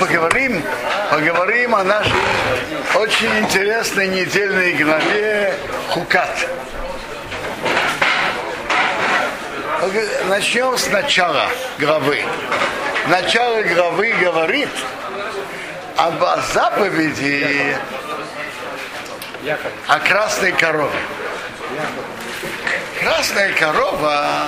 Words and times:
Поговорим, 0.00 0.62
поговорим 1.10 1.74
о 1.74 1.84
нашей 1.84 2.12
очень 2.94 3.38
интересной 3.38 4.08
недельной 4.08 4.72
главе 4.72 5.54
Хукат. 5.90 6.48
Начнем 10.28 10.76
с 10.76 10.88
начала 10.88 11.46
главы. 11.78 12.24
Начало 13.06 13.62
главы 13.62 14.12
говорит 14.12 14.70
об 15.96 16.20
заповеди 16.52 17.76
о 19.86 20.00
красной 20.00 20.52
корове. 20.52 20.98
Красная 23.00 23.52
корова 23.52 24.46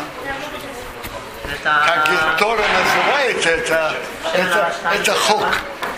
как 1.63 2.09
и 2.09 2.39
Тора 2.39 2.63
называет 2.63 3.47
это, 3.47 3.95
это, 4.33 4.75
это 4.95 5.13
хок. 5.13 5.47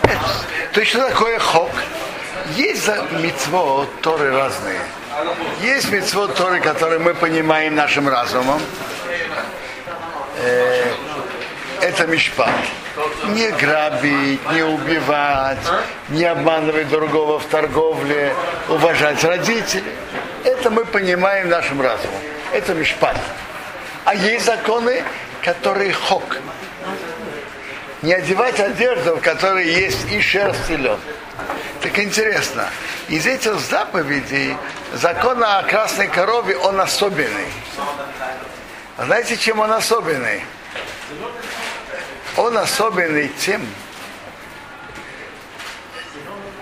Это, 0.02 0.20
то 0.72 0.80
есть 0.80 0.92
что 0.92 1.08
такое 1.08 1.38
хок? 1.38 1.70
Есть 2.56 2.88
мецво 3.12 3.86
Торы 4.00 4.32
разные. 4.32 4.80
Есть 5.60 5.90
мецво 5.90 6.28
Торы, 6.28 6.60
которые 6.60 6.98
мы 6.98 7.14
понимаем 7.14 7.74
нашим 7.74 8.08
разумом. 8.08 8.60
Э, 10.40 10.84
это 11.80 12.06
мишпат. 12.06 12.50
Не 13.28 13.50
грабить, 13.52 14.40
не 14.52 14.62
убивать, 14.62 15.58
не 16.08 16.24
обманывать 16.24 16.88
другого 16.88 17.38
в 17.38 17.44
торговле, 17.46 18.34
уважать 18.68 19.22
родителей. 19.22 19.92
Это 20.44 20.70
мы 20.70 20.84
понимаем 20.84 21.48
нашим 21.48 21.80
разумом. 21.80 22.20
Это 22.52 22.74
мишпат. 22.74 23.16
А 24.04 24.14
есть 24.14 24.46
законы, 24.46 25.04
которые 25.48 25.94
хок. 25.94 26.36
Не 28.02 28.12
одевать 28.12 28.60
одежду, 28.60 29.16
в 29.16 29.20
которой 29.22 29.66
есть 29.66 30.12
и 30.12 30.20
шерсть, 30.20 30.68
и 30.68 30.76
лед. 30.76 30.98
Так 31.80 31.98
интересно, 31.98 32.68
из 33.08 33.26
этих 33.26 33.58
заповедей 33.58 34.56
закон 34.92 35.42
о 35.42 35.62
красной 35.62 36.08
корове, 36.08 36.54
он 36.58 36.78
особенный. 36.78 37.48
Знаете, 38.98 39.38
чем 39.38 39.60
он 39.60 39.72
особенный? 39.72 40.42
Он 42.36 42.58
особенный 42.58 43.28
тем, 43.38 43.66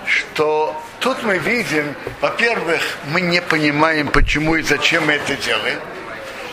что 0.07 0.81
тут 1.01 1.25
мы 1.25 1.39
видим, 1.39 1.93
во-первых, 2.21 2.81
мы 3.07 3.21
не 3.21 3.43
понимаем, 3.43 4.09
почему 4.09 4.55
и 4.55 4.63
зачем 4.63 5.07
мы 5.07 5.15
это 5.15 5.35
делаем. 5.35 5.81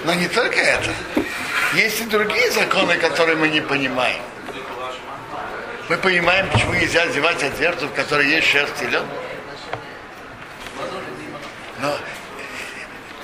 Но 0.04 0.16
не 0.16 0.28
только 0.28 0.60
это. 0.60 0.90
Есть 1.76 2.02
и 2.02 2.06
другие 2.06 2.52
законы, 2.52 2.96
которые 2.98 3.36
мы 3.36 3.50
не 3.50 3.62
понимаем. 3.62 4.22
Мы 5.90 5.98
понимаем, 5.98 6.50
почему 6.50 6.74
нельзя 6.74 7.04
одевать 7.04 7.44
одежду, 7.44 7.88
в 7.88 7.94
которой 7.94 8.28
есть 8.28 8.48
шерсть 8.48 8.82
и 8.82 8.86
лед. 8.86 9.04
Но, 11.80 11.98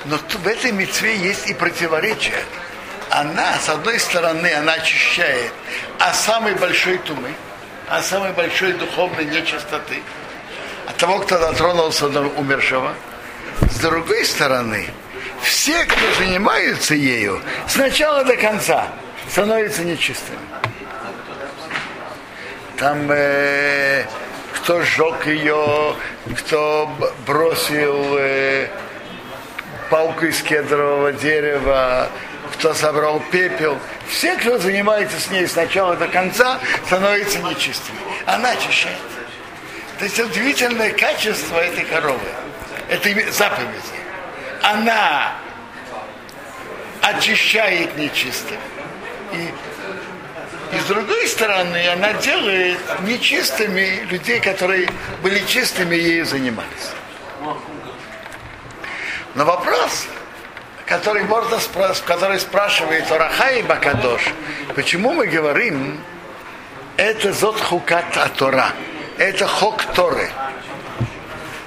но 0.04 0.16
в 0.16 0.46
этой 0.46 0.72
мецве 0.72 1.16
есть 1.16 1.48
и 1.48 1.54
противоречие. 1.54 2.42
Она, 3.08 3.58
с 3.58 3.68
одной 3.68 3.98
стороны, 3.98 4.52
она 4.52 4.74
очищает 4.74 5.52
а 5.98 6.12
самой 6.12 6.54
большой 6.54 6.98
тумы, 6.98 7.32
а 7.88 8.02
самой 8.02 8.32
большой 8.32 8.72
духовной 8.72 9.24
нечистоты, 9.24 10.02
от 10.86 10.96
того, 10.96 11.18
кто 11.20 11.38
дотронулся 11.38 12.08
до 12.08 12.22
умершего. 12.22 12.94
С 13.62 13.78
другой 13.80 14.24
стороны, 14.24 14.88
все, 15.42 15.84
кто 15.84 16.14
занимаются 16.14 16.94
ею, 16.94 17.40
с 17.66 17.76
начала 17.76 18.24
до 18.24 18.36
конца 18.36 18.88
становятся 19.28 19.84
нечистыми. 19.84 20.38
Там 22.76 23.10
э, 23.10 24.04
кто 24.54 24.82
сжег 24.82 25.26
ее, 25.26 25.94
кто 26.38 26.90
бросил 27.26 28.16
э, 28.18 28.68
палку 29.90 30.26
из 30.26 30.42
кедрового 30.42 31.12
дерева, 31.12 32.08
кто 32.54 32.74
собрал 32.74 33.22
пепел. 33.30 33.78
Все, 34.08 34.36
кто 34.36 34.58
занимается 34.58 35.20
с 35.20 35.30
ней 35.30 35.46
с 35.46 35.56
начала 35.56 35.96
до 35.96 36.08
конца, 36.08 36.58
становятся 36.86 37.38
нечистыми. 37.40 37.98
Она 38.26 38.50
очищает. 38.50 38.96
То 39.98 40.04
есть 40.04 40.18
удивительное 40.18 40.92
качество 40.92 41.58
этой 41.58 41.84
коровы, 41.84 42.18
этой 42.88 43.30
заповеди 43.30 43.99
она 44.62 45.32
очищает 47.02 47.96
нечистых. 47.96 48.58
И, 49.32 49.54
и 50.76 50.78
с 50.78 50.84
другой 50.84 51.26
стороны, 51.28 51.88
она 51.88 52.12
делает 52.14 52.78
нечистыми 53.02 54.04
людей, 54.10 54.40
которые 54.40 54.88
были 55.22 55.40
чистыми 55.46 55.96
и 55.96 56.02
ею 56.02 56.26
занимались. 56.26 56.92
Но 59.34 59.44
вопрос, 59.44 60.06
который 60.86 61.22
можно 61.24 61.58
спрашивать, 61.60 62.02
который 62.04 62.40
спрашивает 62.40 63.10
Орахай 63.10 63.62
Бакадош, 63.62 64.22
почему 64.74 65.12
мы 65.12 65.26
говорим, 65.26 66.00
это 66.96 67.32
зот 67.32 67.60
хукат 67.60 68.06
Тора, 68.36 68.72
это 69.16 69.46
хок 69.46 69.84
Торы. 69.94 70.28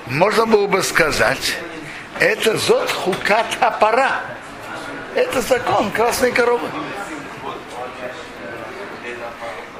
Можно 0.07 0.45
было 0.45 0.67
бы 0.67 0.83
сказать, 0.83 1.55
это 2.19 2.57
зот 2.57 2.89
хукат 2.89 3.45
апара. 3.59 4.21
Это 5.15 5.41
закон 5.41 5.91
красной 5.91 6.31
коровы. 6.31 6.67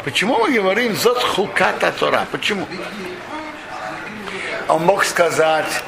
Почему 0.04 0.38
мы 0.38 0.52
говорим 0.52 0.96
зот 0.96 1.24
хукат 1.24 1.82
Тора? 1.98 2.28
Почему? 2.32 2.68
Он 4.68 4.86
мог 4.86 5.06
сказать, 5.06 5.82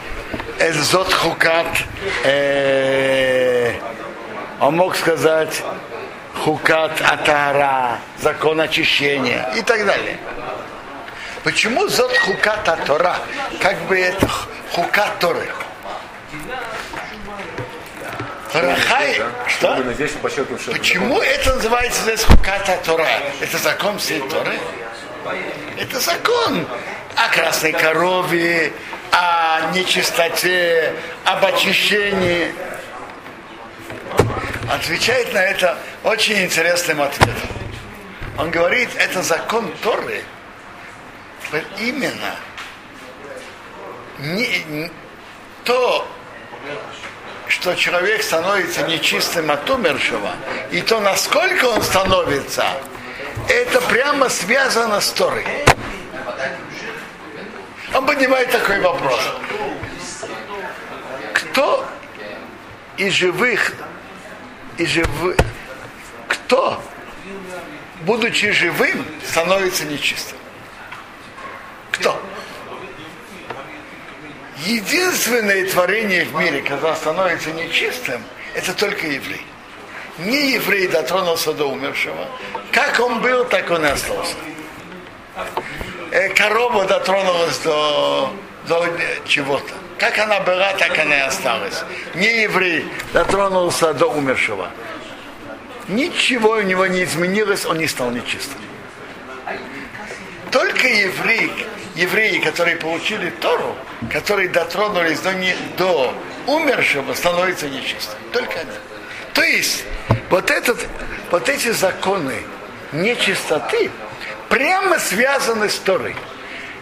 это 0.58 0.82
зот 0.82 1.14
хукат, 1.14 1.68
э, 2.24 3.74
он 4.62 4.78
мог 4.78 4.96
сказать 4.96 5.62
хукат 6.44 7.02
атара, 7.02 8.00
закон 8.18 8.62
очищения 8.62 9.50
и 9.56 9.62
так 9.62 9.86
далее. 9.86 10.18
Почему 11.44 11.88
зот 11.88 12.16
хукат 12.18 12.86
Тора? 12.86 13.18
Как 13.62 13.78
бы 13.84 14.00
это 14.00 14.28
хукат 14.72 15.20
Торы? 15.20 15.48
Рахай, 18.62 19.22
что? 19.48 19.84
Почему 20.72 21.22
это 21.22 21.56
называется 21.56 22.02
здесь 22.04 22.24
хуката 22.24 22.80
Тора? 22.86 23.08
Это 23.42 23.58
закон 23.58 24.00
всей 24.00 24.22
Торы? 24.22 24.58
Это 25.78 26.00
закон 26.00 26.66
о 27.16 27.28
красной 27.34 27.74
корове, 27.74 28.72
о 29.12 29.72
нечистоте, 29.74 30.94
об 31.26 31.44
очищении. 31.44 32.54
Отвечает 34.72 35.34
на 35.34 35.40
это 35.40 35.78
очень 36.04 36.44
интересным 36.44 37.02
ответом. 37.02 37.50
Он 38.38 38.52
говорит, 38.52 38.90
это 38.98 39.22
закон 39.22 39.72
Торы, 39.82 40.24
именно 41.80 42.36
не, 44.20 44.92
то, 45.64 46.08
что 47.48 47.76
человек 47.76 48.24
становится 48.24 48.84
нечистым 48.88 49.52
от 49.52 49.70
умершего, 49.70 50.32
и 50.72 50.82
то, 50.82 51.00
насколько 51.00 51.66
он 51.66 51.82
становится, 51.82 52.66
это 53.48 53.82
прямо 53.82 54.30
связано 54.30 55.00
с 55.00 55.12
Торой. 55.12 55.46
Он 57.94 58.06
поднимает 58.06 58.52
такой 58.52 58.80
вопрос. 58.82 59.22
Кто 61.34 61.88
из 62.98 63.14
живых, 63.14 63.74
из 64.78 64.90
живых, 64.90 65.38
кто, 66.28 66.84
будучи 68.02 68.52
живым, 68.52 69.06
становится 69.24 69.86
нечистым? 69.86 70.38
Кто? 71.92 72.22
Единственное 74.58 75.70
творение 75.70 76.26
в 76.26 76.36
мире, 76.36 76.62
когда 76.62 76.96
становится 76.96 77.52
нечистым, 77.52 78.22
это 78.54 78.74
только 78.74 79.08
еврей. 79.08 79.46
Не 80.20 80.54
еврей 80.54 80.88
дотронулся 80.88 81.54
до 81.54 81.66
умершего. 81.66 82.28
Как 82.72 83.00
он 83.00 83.22
был, 83.22 83.46
так 83.46 83.70
он 83.70 83.86
и 83.86 83.90
остался. 83.90 84.36
Э, 86.12 86.30
корова 86.30 86.86
дотронулась 86.86 87.58
до, 87.60 88.34
до 88.68 88.88
чего-то. 89.26 89.74
Как 89.98 90.18
она 90.20 90.40
была, 90.40 90.74
так 90.74 90.98
она 90.98 91.18
и 91.18 91.22
осталась. 91.22 91.84
Не 92.16 92.44
еврей 92.44 92.86
дотронулся 93.14 93.94
до 93.94 94.08
умершего. 94.08 94.70
Ничего 95.88 96.52
у 96.52 96.62
него 96.62 96.88
не 96.88 97.04
изменилось, 97.04 97.66
он 97.66 97.78
не 97.78 97.88
стал 97.88 98.12
нечистым. 98.12 98.60
Только 100.52 100.88
еврей, 100.88 101.52
евреи, 101.96 102.40
которые 102.40 102.76
получили 102.76 103.30
Тору, 103.30 103.76
которые 104.12 104.50
дотронулись 104.50 105.20
до, 105.20 105.34
не, 105.34 105.56
до 105.78 106.14
умершего, 106.48 107.14
становятся 107.14 107.70
нечистыми. 107.70 108.22
Только 108.32 108.60
они. 108.60 108.72
То 109.34 109.44
есть, 109.44 109.84
вот, 110.30 110.52
этот, 110.52 110.86
вот 111.32 111.50
эти 111.50 111.72
законы 111.72 112.36
нечистоты 112.92 113.90
прямо 114.50 115.00
связаны 115.00 115.70
с 115.70 115.76
Торой. 115.80 116.16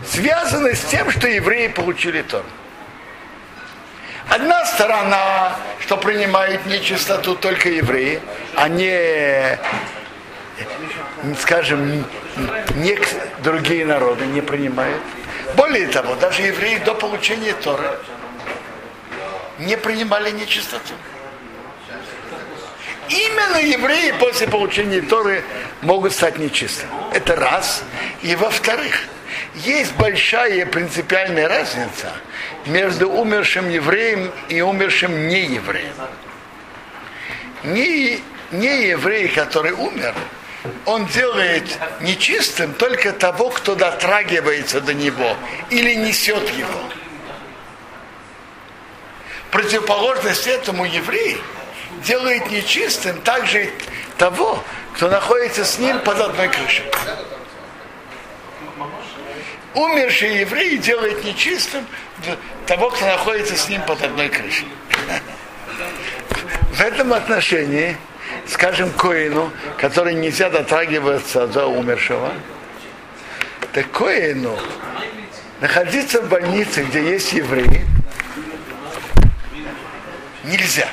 Связаны 0.06 0.75
с 0.75 0.81
тем, 0.81 1.10
что 1.12 1.27
евреи 1.27 1.68
получили 1.68 2.21
Тору. 2.24 2.45
Одна 4.30 4.65
сторона, 4.65 5.56
что 5.80 5.98
принимают 5.98 6.65
нечистоту 6.65 7.36
только 7.36 7.69
евреи, 7.69 8.21
а 8.56 8.68
не, 8.68 9.60
скажем, 11.39 12.06
не 12.76 12.98
другие 13.44 13.86
народы 13.86 14.26
не 14.26 14.42
принимают. 14.42 15.02
Более 15.56 15.88
того, 15.88 16.16
даже 16.16 16.42
евреи 16.42 16.80
до 16.80 16.94
получения 16.94 17.54
Торы 17.54 17.98
не 19.60 19.78
принимали 19.78 20.32
нечистоту. 20.32 20.94
Именно 23.10 23.58
евреи 23.58 24.14
после 24.20 24.48
получения 24.48 25.02
Торы 25.02 25.44
могут 25.82 26.14
стать 26.14 26.40
нечистыми. 26.40 26.90
Это 27.14 27.36
раз. 27.36 27.84
И 28.22 28.36
во-вторых, 28.36 28.96
есть 29.56 29.94
большая 29.96 30.66
принципиальная 30.66 31.48
разница 31.48 32.12
между 32.66 33.10
умершим 33.10 33.70
евреем 33.70 34.32
и 34.50 34.62
умершим 34.62 35.28
неевреем. 35.28 35.94
Не, 37.64 38.20
не 38.52 38.88
еврей, 38.88 39.28
который 39.28 39.74
умер, 39.74 40.14
он 40.86 41.06
делает 41.07 41.65
нечистым 42.01 42.74
только 42.74 43.12
того, 43.12 43.50
кто 43.50 43.75
дотрагивается 43.75 44.80
до 44.81 44.94
него 44.94 45.36
или 45.69 45.94
несет 45.94 46.50
его. 46.51 46.80
Противоположность 49.51 50.48
этому 50.48 50.86
еврей 50.86 51.42
делает 52.04 52.50
нечистым 52.50 53.21
также 53.21 53.69
того, 54.18 54.63
кто 54.95 55.10
находится 55.10 55.65
с 55.65 55.77
ним 55.80 56.00
под 56.00 56.19
одной 56.19 56.50
крышей. 56.50 56.86
Умерший 59.74 60.39
еврей 60.42 60.77
делает 60.77 61.24
нечистым 61.24 61.86
того, 62.68 62.89
кто 62.89 63.06
находится 63.06 63.57
с 63.57 63.68
ним 63.69 63.81
под 63.83 64.01
одной 64.01 64.30
крышей. 64.30 64.68
В 66.74 66.81
этом 66.81 67.13
отношении, 67.13 67.98
скажем, 68.48 68.92
Коину, 68.92 69.51
который 69.78 70.13
нельзя 70.13 70.50
дотрагиваться 70.50 71.48
до 71.48 71.68
умершего, 71.68 72.31
так 73.74 73.90
Коину 73.92 74.57
находиться 75.62 76.22
в 76.22 76.30
больнице, 76.30 76.84
где 76.84 77.01
есть 77.01 77.34
евреи, 77.34 77.86
нельзя. 80.44 80.88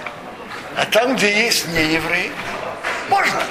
А 0.76 0.86
там, 0.86 1.16
где 1.16 1.44
есть 1.44 1.66
неевреи, 1.68 2.30
можно. 3.08 3.42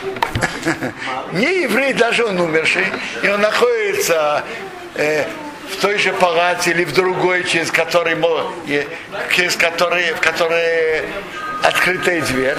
Не 1.34 1.64
еврей, 1.64 1.94
даже 1.94 2.26
он 2.26 2.40
умерший, 2.40 2.86
и 3.22 3.28
он 3.28 3.42
находится 3.42 4.44
э, 4.96 5.26
в 5.72 5.82
той 5.82 5.98
же 5.98 6.14
палате 6.14 6.72
или 6.72 6.86
в 6.86 6.94
другой, 6.94 7.44
через 7.44 7.72
который, 7.72 8.16
через 9.36 9.56
который, 9.56 10.14
в 10.14 10.20
которой 10.20 11.04
открытая 11.64 12.22
дверь, 12.22 12.58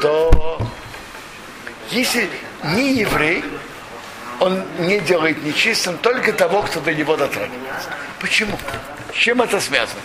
то 0.00 0.60
если 1.90 2.28
не 2.64 2.94
еврей, 2.94 3.44
он 4.38 4.64
не 4.78 5.00
делает 5.00 5.42
нечистым 5.44 5.98
только 5.98 6.32
того, 6.32 6.62
кто 6.62 6.80
до 6.80 6.94
него 6.94 7.16
дотрагивается. 7.16 7.90
Почему? 8.20 8.58
С 9.12 9.16
чем 9.16 9.42
это 9.42 9.60
связано? 9.60 10.00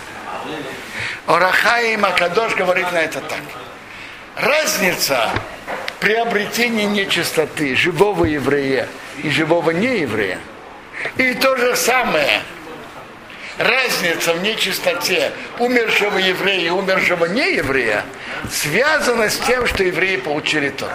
Орахаим 1.27 2.05
Акадош 2.05 2.55
говорит 2.55 2.91
на 2.91 2.97
это 2.97 3.21
так. 3.21 3.39
Разница 4.35 5.29
приобретения 5.99 6.85
нечистоты 6.85 7.75
живого 7.75 8.25
еврея 8.25 8.87
и 9.23 9.29
живого 9.29 9.71
нееврея– 9.71 10.39
и 11.17 11.33
то 11.35 11.55
же 11.55 11.75
самое. 11.75 12.41
Разница 13.57 14.33
в 14.33 14.41
нечистоте 14.41 15.31
умершего 15.59 16.17
еврея 16.17 16.67
и 16.67 16.69
умершего 16.69 17.25
нееврея 17.25 18.03
связана 18.51 19.29
с 19.29 19.37
тем, 19.37 19.65
что 19.65 19.83
евреи 19.83 20.17
получили 20.17 20.69
то. 20.69 20.89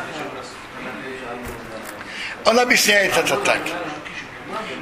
Он 2.44 2.58
объясняет 2.58 3.16
это 3.16 3.36
так, 3.38 3.60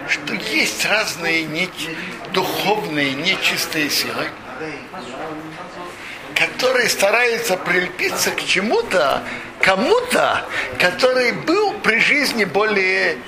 что 0.08 0.34
есть 0.34 0.84
разные 0.86 1.44
не, 1.44 1.68
духовные 2.32 3.12
нечистые 3.12 3.90
силы, 3.90 4.28
которые 6.34 6.88
стараются 6.88 7.56
прилепиться 7.56 8.32
к 8.32 8.44
чему-то, 8.44 9.22
кому-то, 9.60 10.44
который 10.80 11.30
был 11.30 11.74
при 11.74 12.00
жизни 12.00 12.44
более, 12.44 13.18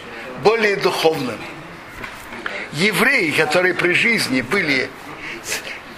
более 0.43 0.75
духовным 0.75 1.39
евреи, 2.73 3.31
которые 3.31 3.75
при 3.75 3.93
жизни 3.93 4.43
были, 4.43 4.89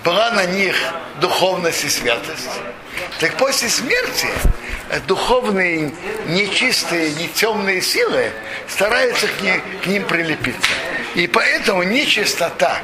была 0.05 0.31
на 0.33 0.47
них 0.47 0.75
духовность 1.21 1.85
и 1.85 1.89
святость, 1.89 2.49
так 3.21 3.37
после 3.37 3.69
смерти 3.69 4.29
духовные, 5.07 5.93
нечистые, 6.27 7.13
не 7.15 7.29
темные 7.29 7.81
силы 7.81 8.31
стараются 8.69 9.27
к, 9.27 9.41
ним, 9.41 9.63
к 9.83 9.87
ним 9.87 10.05
прилепиться. 10.05 10.71
И 11.15 11.27
поэтому 11.27 11.83
нечистота 11.83 12.79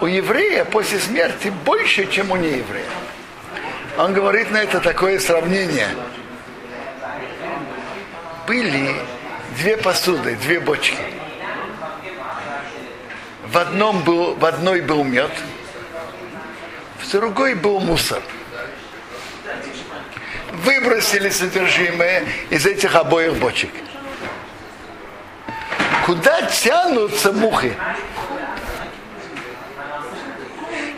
у 0.00 0.06
еврея 0.06 0.64
после 0.64 1.00
смерти 1.00 1.52
больше, 1.64 2.10
чем 2.10 2.30
у 2.30 2.36
нееврея. 2.36 2.84
Он 3.96 4.12
говорит 4.12 4.50
на 4.50 4.58
это 4.58 4.80
такое 4.80 5.18
сравнение. 5.18 5.88
Были 8.46 8.94
две 9.56 9.76
посуды, 9.76 10.36
две 10.36 10.60
бочки– 10.60 10.96
в, 13.50 13.56
одном 13.56 14.02
был, 14.02 14.34
в 14.34 14.44
одной 14.44 14.80
был 14.80 15.04
мед, 15.04 15.30
в 16.98 17.10
другой 17.10 17.54
был 17.54 17.80
мусор. 17.80 18.22
Выбросили 20.52 21.30
содержимое 21.30 22.24
из 22.50 22.66
этих 22.66 22.94
обоих 22.94 23.34
бочек. 23.36 23.70
Куда 26.04 26.42
тянутся 26.42 27.32
мухи? 27.32 27.74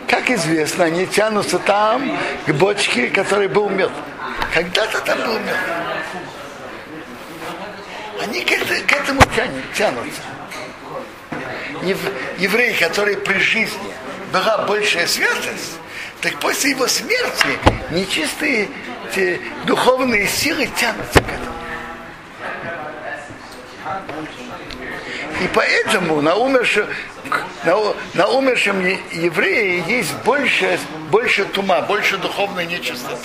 Как 0.07 0.29
известно, 0.29 0.85
они 0.85 1.05
тянутся 1.05 1.59
там, 1.59 2.17
к 2.45 2.51
бочке, 2.53 3.07
которой 3.07 3.47
был 3.47 3.69
мед. 3.69 3.91
Когда-то 4.53 4.99
там 5.01 5.19
был 5.19 5.39
мед. 5.39 5.57
Они 8.21 8.41
к, 8.41 8.51
этому 8.51 9.21
тянутся 9.73 10.21
еврей, 11.83 12.73
который 12.75 13.17
при 13.17 13.39
жизни 13.39 13.93
была 14.31 14.65
большая 14.65 15.07
святость, 15.07 15.77
так 16.21 16.39
после 16.39 16.71
его 16.71 16.87
смерти 16.87 17.59
нечистые 17.91 18.69
те, 19.13 19.39
духовные 19.65 20.27
силы 20.27 20.67
тянутся 20.77 21.21
к 21.21 21.27
этому. 21.27 21.51
И 25.41 25.49
поэтому 25.53 26.21
на 26.21 26.35
умершем, 26.35 26.87
на, 27.65 27.75
на 28.13 28.27
умершем 28.27 28.79
еврее 29.11 29.83
есть 29.87 30.13
больше, 30.23 30.79
больше 31.09 31.45
тума, 31.45 31.81
больше 31.81 32.17
духовной 32.17 32.67
нечистоты. 32.67 33.17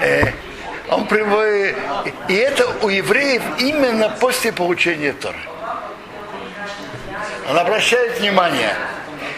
Э, 0.00 0.32
он 0.94 1.06
приводит, 1.06 1.76
и 2.28 2.34
это 2.34 2.66
у 2.82 2.88
евреев 2.88 3.42
именно 3.58 4.08
после 4.08 4.52
получения 4.52 5.12
Торы. 5.12 5.38
Он 7.50 7.58
обращает 7.58 8.20
внимание, 8.20 8.74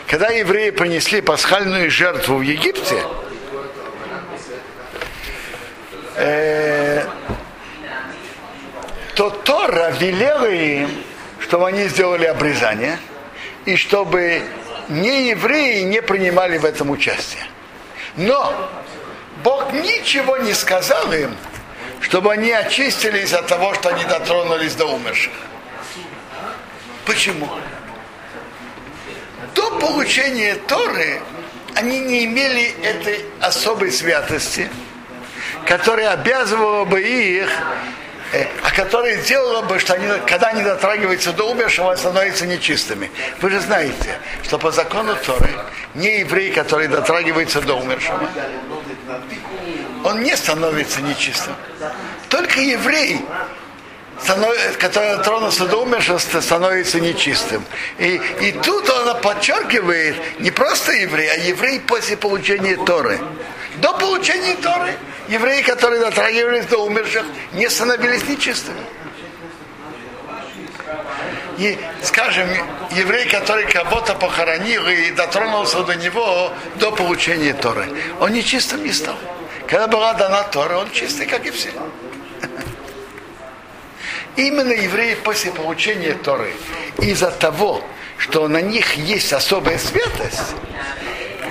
когда 0.07 0.29
евреи 0.29 0.71
принесли 0.71 1.21
пасхальную 1.21 1.91
жертву 1.91 2.37
в 2.37 2.43
Египте, 2.43 3.03
э, 6.17 7.05
то 9.15 9.31
Тора 9.31 9.91
велела 9.99 10.51
им, 10.51 10.91
чтобы 11.41 11.69
они 11.69 11.89
сделали 11.89 12.27
обрезание, 12.27 12.99
и 13.65 13.77
чтобы 13.77 14.43
не 14.89 15.31
евреи 15.31 15.83
не 15.83 16.03
принимали 16.03 16.59
в 16.59 16.65
этом 16.65 16.91
участие. 16.91 17.45
Но 18.17 18.71
Бог 19.43 19.73
ничего 19.73 20.37
не 20.39 20.55
сказал 20.55 21.13
им, 21.13 21.37
чтобы 22.01 22.33
они 22.33 22.53
очистились 22.53 23.33
от 23.33 23.47
того, 23.47 23.75
что 23.75 23.91
они 23.91 24.05
дотронулись 24.05 24.75
до 24.75 24.87
умерших. 24.87 25.33
Почему? 27.05 27.49
До 29.55 29.71
получения 29.79 30.57
Торы 30.67 31.21
они 31.75 31.99
не 32.01 32.25
имели 32.25 32.75
этой 32.83 33.25
особой 33.41 33.93
святости, 33.93 34.69
которая 35.67 36.13
обязывала 36.13 36.85
бы 36.85 37.03
их, 37.03 37.51
э, 38.33 38.47
а 38.63 38.71
которая 38.71 39.19
сделала 39.19 39.63
бы, 39.63 39.79
что 39.79 39.95
они, 39.95 40.09
когда 40.27 40.49
они 40.49 40.63
дотрагиваются 40.63 41.33
до 41.33 41.51
умершего, 41.51 41.95
становятся 41.97 42.47
нечистыми. 42.47 43.11
Вы 43.41 43.51
же 43.51 43.61
знаете, 43.61 44.19
что 44.43 44.59
по 44.59 44.71
закону 44.71 45.17
Торы 45.17 45.51
не 45.95 46.21
еврей, 46.21 46.51
который 46.51 46.89
дотрагивается 46.89 47.61
до 47.61 47.75
умершего, 47.75 48.29
он 50.05 50.23
не 50.23 50.37
становится 50.37 51.01
нечистым. 51.01 51.55
Только 52.29 52.61
еврей, 52.61 53.21
который 54.79 55.23
тронулся 55.23 55.67
до 55.67 55.83
умершего, 55.83 56.19
становится 56.19 57.01
нечистым. 57.01 57.65
И, 57.99 58.21
и 58.41 58.53
тут 58.53 58.89
он 58.89 59.21
подчеркивает 59.21 60.17
не 60.41 60.51
просто 60.51 60.93
еврей, 60.93 61.31
а 61.31 61.37
еврей 61.37 61.81
после 61.81 62.17
получения 62.17 62.77
Торы. 62.77 63.19
До 63.77 63.93
получения 63.95 64.55
Торы 64.57 64.95
евреи, 65.29 65.63
которые 65.63 66.01
дотрагивались 66.01 66.67
до 66.67 66.79
умерших, 66.79 67.25
не 67.53 67.69
становились 67.69 68.27
нечистыми. 68.29 68.81
И, 71.59 71.79
скажем, 72.03 72.49
еврей, 72.91 73.29
который 73.29 73.65
кого-то 73.65 74.15
похоронил 74.15 74.87
и 74.87 75.11
дотронулся 75.11 75.83
до 75.85 75.95
него 75.95 76.53
до 76.77 76.93
получения 76.93 77.55
Торы, 77.55 77.89
он 78.21 78.33
нечистым 78.33 78.85
не 78.85 78.93
стал. 78.93 79.17
Когда 79.67 79.87
была 79.87 80.15
дана 80.15 80.43
Тора, 80.45 80.79
он 80.79 80.91
чистый, 80.91 81.27
как 81.27 81.47
и 81.47 81.51
все. 81.51 81.71
Именно 84.37 84.73
евреи 84.73 85.15
после 85.15 85.51
получения 85.51 86.13
Торы, 86.13 86.53
из-за 86.99 87.31
того, 87.31 87.83
что 88.19 88.49
на 88.49 88.61
них 88.61 88.95
есть 88.95 89.33
особая 89.33 89.79
святость, 89.79 90.55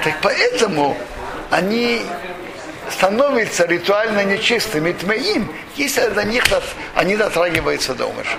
так 0.04 0.14
поэтому 0.22 0.96
они 1.50 2.04
становятся 2.92 3.66
ритуально 3.66 4.24
нечистыми 4.24 4.92
тмеим, 4.92 5.52
если 5.76 6.02
на 6.02 6.24
них 6.24 6.44
они 6.94 7.18
дотрагиваются 7.18 7.96
до 7.96 8.06
умерших. 8.06 8.38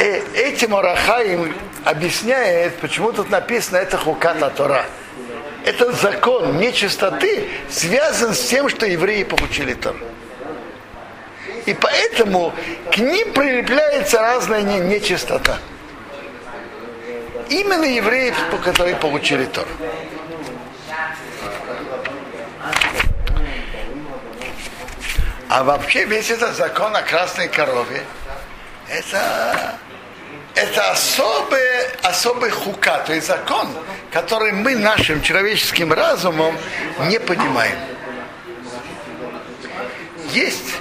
Э, 0.00 0.22
этим 0.34 0.74
Арахаим 0.74 1.54
объясняет, 1.84 2.74
почему 2.78 3.12
тут 3.12 3.28
написано 3.28 3.76
это 3.76 3.98
хуката 3.98 4.48
Тора. 4.48 4.86
Этот 5.66 5.94
закон 6.00 6.56
нечистоты 6.56 7.46
связан 7.68 8.32
с 8.32 8.40
тем, 8.48 8.70
что 8.70 8.86
евреи 8.86 9.24
получили 9.24 9.74
Тору. 9.74 9.98
И 11.66 11.74
поэтому 11.74 12.54
к 12.90 12.96
ним 12.96 13.34
прилепляется 13.34 14.20
разная 14.20 14.62
нечистота. 14.62 15.58
Именно 17.50 17.84
евреи, 17.84 18.32
которые 18.64 18.96
получили 18.96 19.44
Тору. 19.44 19.68
А 25.50 25.62
вообще 25.62 26.04
весь 26.06 26.30
этот 26.30 26.54
закон 26.56 26.96
о 26.96 27.02
красной 27.02 27.48
корове, 27.48 28.02
это, 28.88 29.78
это 30.54 30.90
особый, 30.90 31.86
особый 32.02 32.50
хука, 32.50 33.02
то 33.06 33.12
есть 33.12 33.26
закон, 33.26 33.68
который 34.10 34.52
мы 34.52 34.74
нашим 34.74 35.22
человеческим 35.22 35.92
разумом 35.92 36.56
не 37.08 37.18
понимаем. 37.18 37.78
Есть 40.32 40.74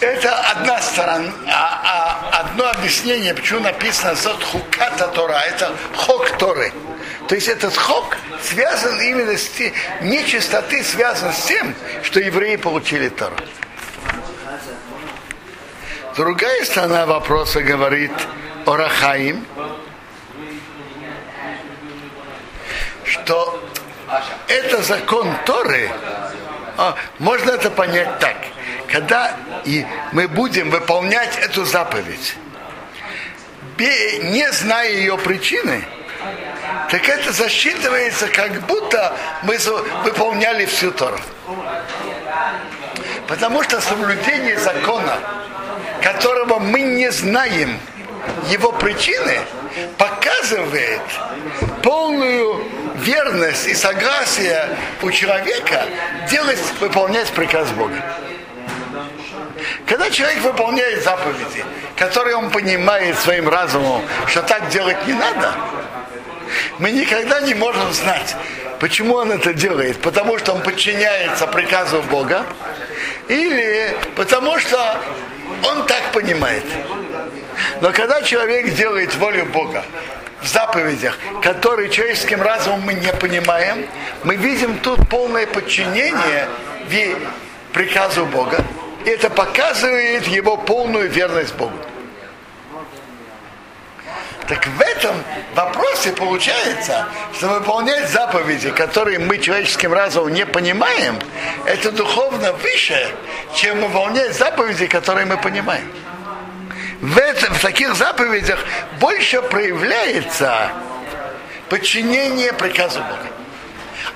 это 0.00 0.34
одна 0.34 0.80
сторона, 0.80 1.30
а, 1.46 2.30
а 2.32 2.40
одно 2.40 2.70
объяснение, 2.70 3.34
почему 3.34 3.60
написано 3.60 4.14
зот 4.14 4.42
хуката 4.42 5.08
Тора, 5.08 5.42
это 5.46 5.76
хок 5.94 6.30
Торы. 6.38 6.72
То 7.28 7.34
есть 7.34 7.48
этот 7.48 7.76
хок 7.76 8.16
связан 8.42 8.98
именно 9.00 9.36
с 9.36 9.50
нечистоты 10.00 10.82
связан 10.82 11.32
с 11.32 11.44
тем, 11.44 11.74
что 12.02 12.18
евреи 12.18 12.56
получили 12.56 13.10
Тору. 13.10 13.36
Другая 16.16 16.64
сторона 16.64 17.06
вопроса 17.06 17.62
говорит 17.62 18.12
о 18.66 18.76
Рахаим, 18.76 19.46
что 23.04 23.62
это 24.48 24.82
закон 24.82 25.28
Торы, 25.46 25.90
а, 26.76 26.96
можно 27.18 27.50
это 27.50 27.70
понять 27.70 28.18
так– 28.18 28.36
когда 28.90 29.36
и 29.64 29.86
мы 30.12 30.26
будем 30.26 30.70
выполнять 30.70 31.38
эту 31.38 31.64
заповедь, 31.64 32.34
не 33.78 34.50
зная 34.52 34.90
ее 34.90 35.16
причины, 35.16 35.84
так 36.90 37.08
это 37.08 37.32
засчитывается, 37.32 38.26
как 38.28 38.52
будто 38.66 39.16
мы 39.42 39.56
выполняли 40.04 40.66
всю 40.66 40.90
Тору. 40.90 41.18
Потому 43.26 43.62
что 43.62 43.80
соблюдение 43.80 44.58
закона, 44.58 45.16
которого 46.02 46.58
мы 46.58 46.80
не 46.80 47.10
знаем 47.10 47.78
его 48.48 48.72
причины, 48.72 49.38
показывает 49.96 51.00
полную 51.82 52.64
верность 52.96 53.66
и 53.66 53.74
согласие 53.74 54.68
у 55.02 55.10
человека 55.10 55.84
делать, 56.28 56.58
выполнять 56.80 57.28
приказ 57.28 57.68
Бога. 57.70 58.02
Когда 59.86 60.10
человек 60.10 60.42
выполняет 60.42 61.02
заповеди, 61.02 61.64
которые 61.96 62.36
он 62.36 62.50
понимает 62.50 63.18
своим 63.18 63.48
разумом, 63.48 64.02
что 64.26 64.42
так 64.42 64.68
делать 64.68 65.06
не 65.06 65.14
надо, 65.14 65.52
мы 66.78 66.90
никогда 66.90 67.40
не 67.40 67.54
можем 67.54 67.92
знать, 67.92 68.36
почему 68.78 69.14
он 69.14 69.32
это 69.32 69.52
делает. 69.54 70.00
Потому 70.00 70.38
что 70.38 70.52
он 70.52 70.62
подчиняется 70.62 71.46
приказу 71.46 72.02
Бога 72.10 72.44
или 73.28 73.96
потому 74.16 74.58
что 74.58 75.00
он 75.64 75.86
так 75.86 76.12
понимает. 76.12 76.64
Но 77.80 77.92
когда 77.92 78.22
человек 78.22 78.74
делает 78.74 79.14
волю 79.16 79.46
Бога 79.46 79.84
в 80.42 80.46
заповедях, 80.46 81.18
которые 81.42 81.90
человеческим 81.90 82.42
разумом 82.42 82.80
мы 82.82 82.94
не 82.94 83.12
понимаем, 83.12 83.86
мы 84.24 84.36
видим 84.36 84.78
тут 84.78 85.08
полное 85.08 85.46
подчинение 85.46 86.48
приказу 87.72 88.26
Бога. 88.26 88.64
И 89.04 89.08
это 89.08 89.30
показывает 89.30 90.26
его 90.26 90.56
полную 90.56 91.08
верность 91.08 91.54
Богу. 91.54 91.76
Так 94.50 94.66
в 94.66 94.80
этом 94.80 95.14
вопросе 95.54 96.10
получается, 96.10 97.06
что 97.36 97.46
выполнять 97.46 98.08
заповеди, 98.10 98.72
которые 98.72 99.20
мы 99.20 99.38
человеческим 99.38 99.92
разумом 99.92 100.34
не 100.34 100.44
понимаем, 100.44 101.20
это 101.66 101.92
духовно 101.92 102.52
выше, 102.54 103.14
чем 103.54 103.80
выполнять 103.80 104.36
заповеди, 104.36 104.88
которые 104.88 105.26
мы 105.26 105.36
понимаем. 105.36 105.88
В, 107.00 107.16
этом, 107.16 107.54
в 107.54 107.60
таких 107.60 107.94
заповедях 107.94 108.58
больше 108.98 109.40
проявляется 109.40 110.72
подчинение 111.68 112.52
приказу 112.52 112.98
Бога. 112.98 113.28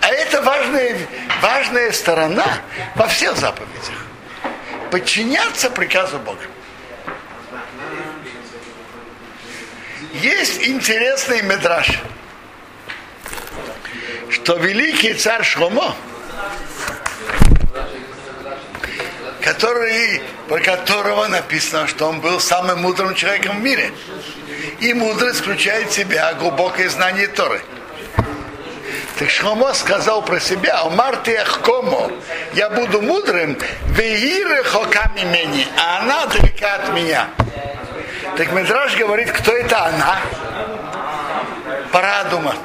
А 0.00 0.08
это 0.08 0.42
важная, 0.42 0.98
важная 1.42 1.92
сторона 1.92 2.58
во 2.96 3.06
всех 3.06 3.36
заповедях 3.36 4.04
подчиняться 4.90 5.70
приказу 5.70 6.18
Бога. 6.18 6.42
Есть 10.24 10.66
интересный 10.66 11.42
медраж, 11.42 12.00
что 14.30 14.56
великий 14.56 15.12
царь 15.12 15.44
Шломо, 15.44 15.94
который, 19.42 20.22
про 20.48 20.60
которого 20.60 21.26
написано, 21.28 21.86
что 21.86 22.06
он 22.06 22.22
был 22.22 22.40
самым 22.40 22.80
мудрым 22.80 23.14
человеком 23.14 23.58
в 23.58 23.62
мире. 23.62 23.92
И 24.80 24.94
мудрость 24.94 25.40
включает 25.40 25.90
в 25.90 25.94
себя 25.94 26.32
глубокое 26.32 26.88
знание 26.88 27.28
Торы– 27.28 27.60
так 29.18 29.30
Шломо 29.30 29.74
сказал 29.74 30.22
про 30.22 30.40
себя, 30.40 30.80
Омар 30.80 31.18
ты 31.18 31.36
Ахкому, 31.36 32.10
я 32.54 32.68
буду 32.68 33.00
мудрым, 33.00 33.56
веиры 33.90 34.64
хоками 34.64 35.20
мени, 35.20 35.68
а 35.78 36.00
она 36.00 36.26
далека 36.26 36.74
от 36.74 36.94
меня. 36.94 37.28
Так 38.36 38.50
Медраж 38.52 38.96
говорит, 38.96 39.30
кто 39.30 39.52
это 39.52 39.86
она? 39.86 40.18
Парадума. 41.92 42.56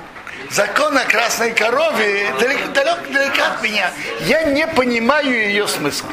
Закон 0.49 0.97
о 0.97 1.05
красной 1.05 1.51
корове 1.51 2.33
далеко, 2.39 2.69
далеко, 2.73 2.97
далеко 3.11 3.43
от 3.43 3.61
меня. 3.61 3.91
Я 4.21 4.45
не 4.45 4.65
понимаю 4.65 5.31
ее 5.31 5.67
смысла. 5.67 6.09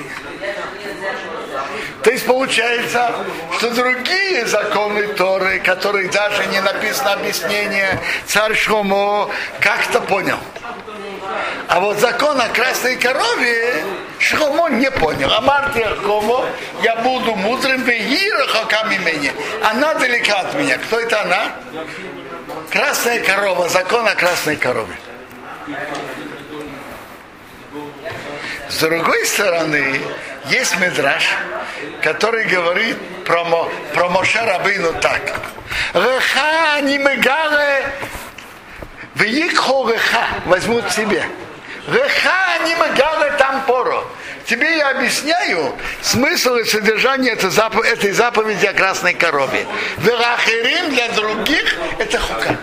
То 2.03 2.11
есть 2.11 2.27
получается, 2.27 3.15
что 3.57 3.71
другие 3.71 4.45
законы 4.47 5.09
Торы, 5.09 5.59
которые 5.61 6.11
даже 6.11 6.47
не 6.49 6.61
написано 6.61 7.15
объяснение, 7.15 7.99
царь 8.27 8.55
Шломо 8.55 9.31
как-то 9.61 10.03
понял. 10.03 10.39
А 11.69 11.81
вот 11.81 11.99
закон 11.99 12.41
о 12.41 12.49
красной 12.49 12.97
корове 12.97 13.85
Шломо 14.19 14.69
не 14.69 14.91
понял. 14.91 15.31
А 15.33 15.41
Мартия 15.41 15.95
Хомо, 15.97 16.47
я 16.83 16.97
буду 16.97 17.35
мудрым 17.35 17.83
в 17.83 17.89
имени. 17.89 19.33
Она 19.65 19.95
далека 19.95 20.41
от 20.41 20.55
меня. 20.55 20.79
Кто 20.79 21.01
это 21.01 21.23
она? 21.23 21.53
Красная 22.71 23.21
корова, 23.21 23.69
закон 23.69 24.07
о 24.07 24.15
красной 24.15 24.57
корове. 24.57 24.95
С 28.69 28.79
другой 28.79 29.25
стороны, 29.27 30.01
есть 30.51 30.79
медраж, 30.79 31.25
который 32.03 32.45
говорит 32.45 32.97
про, 33.25 33.45
про 33.95 34.09
Моше 34.09 34.41
Рабыну 34.41 34.93
так. 35.01 35.41
Реха 35.95 36.81
не 36.83 36.99
мегаре 36.99 37.87
Виикхо 39.17 39.91
реха 39.91 40.27
возьмут 40.45 40.91
себе. 40.93 41.25
Реха 41.87 42.59
не 42.65 42.75
мегаре 42.75 43.33
там 43.39 43.63
поро. 43.65 44.05
тебе 44.45 44.77
я 44.77 44.91
объясняю 44.91 45.73
смысл 46.03 46.57
и 46.57 46.65
содержание 46.65 47.33
этой 47.33 47.51
заповеди, 47.51 47.93
этой 47.93 48.11
заповеди 48.13 48.67
о 48.67 48.73
красной 48.73 49.15
корове. 49.15 49.67
Верахирим 49.99 50.91
для 50.91 51.09
других 51.11 51.77
это 51.99 52.19
хука. 52.19 52.57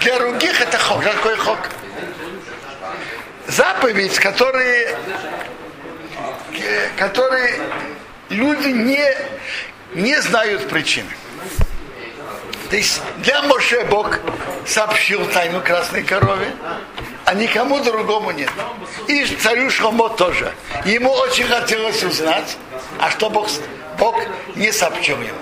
Для 0.00 0.18
других 0.18 0.60
это 0.60 0.78
хок. 0.78 1.02
Какой 1.02 1.36
хок? 1.36 1.58
Заповедь, 3.46 4.18
которые, 4.18 4.94
которые 6.98 7.54
люди 8.28 8.68
не, 8.68 9.16
не 9.94 10.20
знают 10.20 10.68
причины. 10.68 11.10
То 12.68 12.76
есть 12.76 13.00
для 13.18 13.40
Моше 13.42 13.84
Бог 13.86 14.18
сообщил 14.66 15.24
тайну 15.26 15.62
красной 15.62 16.02
корове, 16.02 16.52
а 17.28 17.34
никому 17.34 17.78
другому 17.80 18.30
нет. 18.30 18.50
И 19.06 19.26
царю 19.26 19.68
Шломо 19.68 20.08
тоже. 20.08 20.50
Ему 20.86 21.10
очень 21.10 21.44
хотелось 21.44 22.02
узнать, 22.02 22.56
а 22.98 23.10
что 23.10 23.28
Бог, 23.28 23.50
Бог 23.98 24.18
не 24.54 24.72
сообщил 24.72 25.16
ему. 25.20 25.38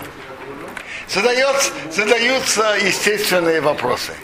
Задается, 1.09 1.71
задаются 1.93 2.77
естественные 2.83 3.61
вопросы. 3.61 4.15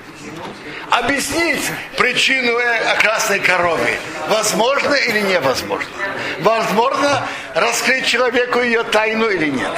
Объяснить 0.91 1.63
причину 1.97 2.57
о 2.57 2.97
красной 2.97 3.39
корове 3.39 3.97
возможно 4.29 4.95
или 4.95 5.21
невозможно? 5.21 5.93
Возможно 6.41 7.29
раскрыть 7.55 8.07
человеку 8.07 8.61
ее 8.61 8.83
тайну 8.83 9.29
или 9.29 9.51
нет? 9.51 9.73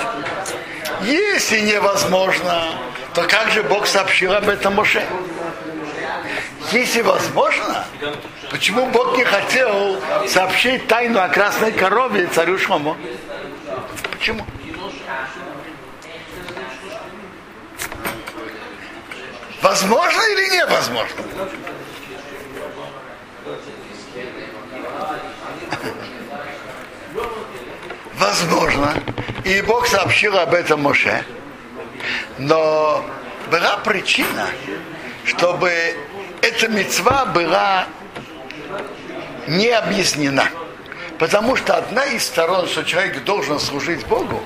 Если 1.03 1.61
невозможно, 1.61 2.79
то 3.13 3.25
как 3.25 3.51
же 3.51 3.63
Бог 3.63 3.87
сообщил 3.87 4.33
об 4.33 4.49
этом 4.49 4.75
Моше? 4.75 5.05
Если 6.73 7.03
возможно, 7.03 7.85
почему 8.51 8.87
Бог 8.87 9.17
не 9.17 9.25
хотел 9.25 10.01
сообщить 10.29 10.87
тайну 10.87 11.21
о 11.21 11.29
красной 11.29 11.73
корове 11.73 12.27
царю 12.27 12.59
Шломо? 12.59 12.97
Почему? 14.13 14.45
Возможно 19.61 20.23
или 20.33 20.57
невозможно? 20.57 21.23
Возможно. 28.15 28.95
И 29.45 29.61
Бог 29.63 29.87
сообщил 29.87 30.37
об 30.39 30.55
этом 30.55 30.83
Моше. 30.83 31.25
Но 32.39 33.05
была 33.51 33.77
причина, 33.79 34.49
чтобы 35.25 35.97
эта 36.45 36.69
мецва 36.69 37.25
была 37.27 37.87
не 39.47 39.69
объяснена. 39.69 40.49
Потому 41.19 41.57
что 41.57 41.77
одна 41.77 42.05
из 42.07 42.25
сторон, 42.25 42.69
что 42.69 42.83
человек 42.83 43.25
должен 43.25 43.59
служить 43.59 44.05
Богу, 44.07 44.43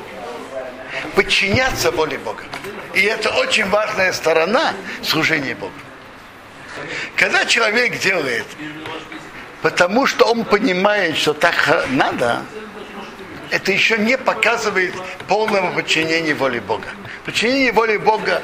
подчиняться 1.14 1.90
воле 1.90 2.18
Бога. 2.18 2.44
И 2.94 3.02
это 3.02 3.30
очень 3.30 3.68
важная 3.68 4.12
сторона 4.12 4.74
служения 5.02 5.54
Богу. 5.54 5.72
Когда 7.16 7.44
человек 7.46 7.98
делает, 7.98 8.46
потому 9.62 10.06
что 10.06 10.26
он 10.26 10.44
понимает, 10.44 11.16
что 11.16 11.32
так 11.32 11.86
надо, 11.90 12.42
это 13.50 13.72
еще 13.72 13.98
не 13.98 14.16
показывает 14.16 14.94
полного 15.26 15.72
подчинения 15.72 16.34
воле 16.34 16.60
Бога. 16.60 16.88
Подчинение 17.24 17.72
воле 17.72 17.98
Бога, 17.98 18.42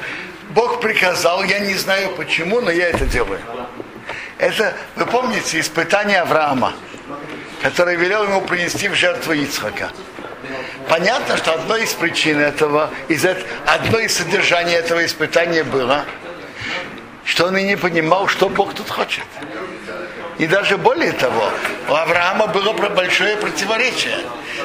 Бог 0.55 0.79
приказал, 0.79 1.43
я 1.43 1.59
не 1.59 1.73
знаю 1.73 2.15
почему, 2.15 2.61
но 2.61 2.71
я 2.71 2.87
это 2.87 3.05
делаю. 3.05 3.41
Это, 4.37 4.73
вы 4.95 5.05
помните, 5.05 5.59
испытание 5.59 6.21
Авраама, 6.21 6.73
которое 7.61 7.97
велел 7.97 8.23
ему 8.23 8.41
принести 8.41 8.87
в 8.87 8.95
жертву 8.95 9.33
Ицхака. 9.33 9.91
Понятно, 10.87 11.35
что 11.35 11.53
одной 11.53 11.83
из 11.83 11.93
причин 11.93 12.39
этого, 12.39 12.89
из 13.09 13.25
одно 13.65 13.99
из 13.99 14.15
содержаний 14.15 14.73
этого 14.73 15.05
испытания 15.05 15.65
было, 15.65 16.05
что 17.25 17.47
он 17.47 17.57
и 17.57 17.63
не 17.63 17.75
понимал, 17.75 18.29
что 18.29 18.47
Бог 18.47 18.73
тут 18.73 18.89
хочет. 18.89 19.25
И 20.37 20.47
даже 20.47 20.77
более 20.77 21.13
того, 21.13 21.49
у 21.89 21.93
Авраама 21.93 22.47
было 22.47 22.73
большое 22.73 23.37
противоречие. 23.37 24.17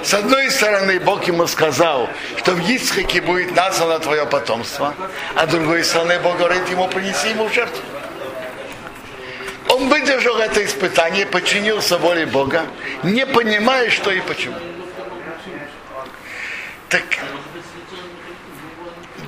С 0.03 0.15
одной 0.15 0.51
стороны, 0.51 0.99
Бог 0.99 1.25
ему 1.29 1.47
сказал, 1.47 2.09
что 2.39 2.53
в 2.53 2.69
Ицхаке 2.69 3.21
будет 3.21 3.55
названо 3.55 4.01
твое 4.01 4.27
потомство, 4.27 4.95
а 5.37 5.47
с 5.47 5.51
другой 5.51 5.85
стороны, 5.85 6.19
Бог 6.19 6.39
говорит 6.39 6.69
ему, 6.69 6.89
принеси 6.89 7.31
ему 7.31 7.49
жертву. 7.49 7.83
Он 9.69 9.89
выдержал 9.89 10.39
это 10.39 10.65
испытание, 10.65 11.25
подчинился 11.25 11.99
воле 11.99 12.27
Бога, 12.27 12.67
не 13.05 13.25
понимая, 13.25 13.91
что 13.91 14.11
и 14.11 14.21
почему. 14.21 14.57
Так 16.89 17.05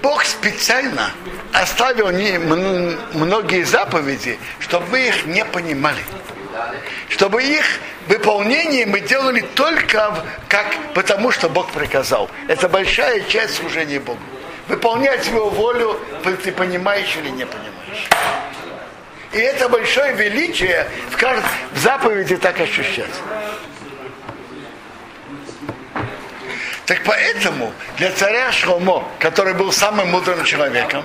Бог 0.02 0.24
специально 0.24 1.12
оставил 1.52 2.10
не 2.10 2.38
многие 2.38 3.62
заповеди, 3.62 4.38
чтобы 4.58 4.86
мы 4.90 5.08
их 5.08 5.26
не 5.26 5.44
понимали. 5.44 6.02
Чтобы 7.08 7.42
их 7.42 7.64
выполнение 8.08 8.84
мы 8.84 9.00
делали 9.00 9.40
только 9.54 10.24
как, 10.48 10.66
потому, 10.94 11.30
что 11.30 11.48
Бог 11.48 11.70
приказал. 11.70 12.28
Это 12.48 12.68
большая 12.68 13.20
часть 13.22 13.54
служения 13.54 14.00
Богу. 14.00 14.18
Выполнять 14.68 15.26
Его 15.26 15.50
волю, 15.50 16.00
ты 16.42 16.50
понимаешь 16.50 17.16
или 17.16 17.30
не 17.30 17.46
понимаешь. 17.46 18.08
И 19.32 19.38
это 19.38 19.68
большое 19.68 20.14
величие 20.14 20.88
в, 21.10 21.16
каждой, 21.16 21.48
в 21.72 21.78
заповеди 21.78 22.36
так 22.36 22.60
ощущается. 22.60 23.20
Так 26.92 27.04
поэтому 27.06 27.72
для 27.96 28.10
царя 28.10 28.52
Шломо, 28.52 29.08
который 29.18 29.54
был 29.54 29.72
самым 29.72 30.10
мудрым 30.10 30.44
человеком, 30.44 31.02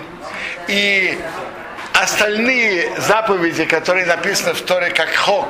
и 0.68 1.18
остальные 1.94 2.92
заповеди, 3.00 3.64
которые 3.64 4.06
написаны 4.06 4.54
в 4.54 4.60
Торе 4.64 4.90
как 4.90 5.16
хок, 5.16 5.48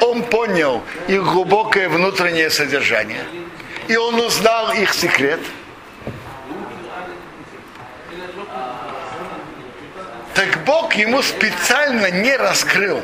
он 0.00 0.24
понял 0.24 0.82
их 1.06 1.22
глубокое 1.22 1.88
внутреннее 1.88 2.50
содержание. 2.50 3.24
И 3.86 3.96
он 3.96 4.18
узнал 4.18 4.72
их 4.72 4.92
секрет. 4.92 5.38
Так 10.34 10.64
Бог 10.64 10.92
ему 10.94 11.22
специально 11.22 12.10
не 12.10 12.36
раскрыл 12.36 13.00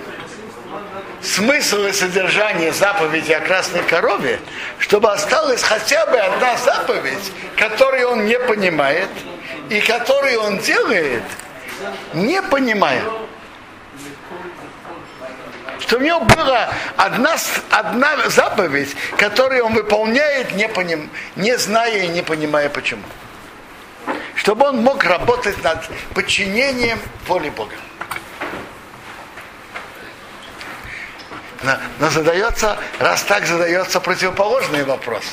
смысл 1.23 1.85
и 1.85 1.93
содержание 1.93 2.73
заповеди 2.73 3.33
о 3.33 3.41
красной 3.41 3.83
корове, 3.83 4.41
чтобы 4.79 5.11
осталась 5.13 5.63
хотя 5.63 6.05
бы 6.07 6.19
одна 6.19 6.57
заповедь, 6.57 7.33
которую 7.57 8.11
он 8.11 8.27
не 8.27 8.39
понимает 8.39 9.09
и 9.71 9.81
которую 9.81 10.41
он 10.41 10.59
делает, 10.59 11.23
не 12.13 12.43
понимая. 12.43 13.03
Что 15.81 15.97
у 15.97 16.01
него 16.01 16.21
была 16.21 16.73
одна, 16.97 17.37
одна 17.71 18.29
заповедь, 18.29 18.95
которую 19.17 19.65
он 19.65 19.75
выполняет, 19.75 20.53
не, 20.53 20.69
поним, 20.69 21.11
не 21.37 21.57
зная 21.59 22.05
и 22.05 22.09
не 22.09 22.23
понимая 22.23 22.69
почему. 22.69 23.03
Чтобы 24.35 24.67
он 24.67 24.83
мог 24.83 25.05
работать 25.05 25.63
над 25.63 25.89
подчинением 26.15 26.99
воле 27.27 27.51
Бога. 27.51 27.75
Но, 31.63 31.79
но 32.01 32.11
задается, 32.11 32.79
раз 32.99 33.23
так 33.23 33.47
задается 33.47 34.01
противоположный 34.01 34.85
вопрос. 34.85 35.25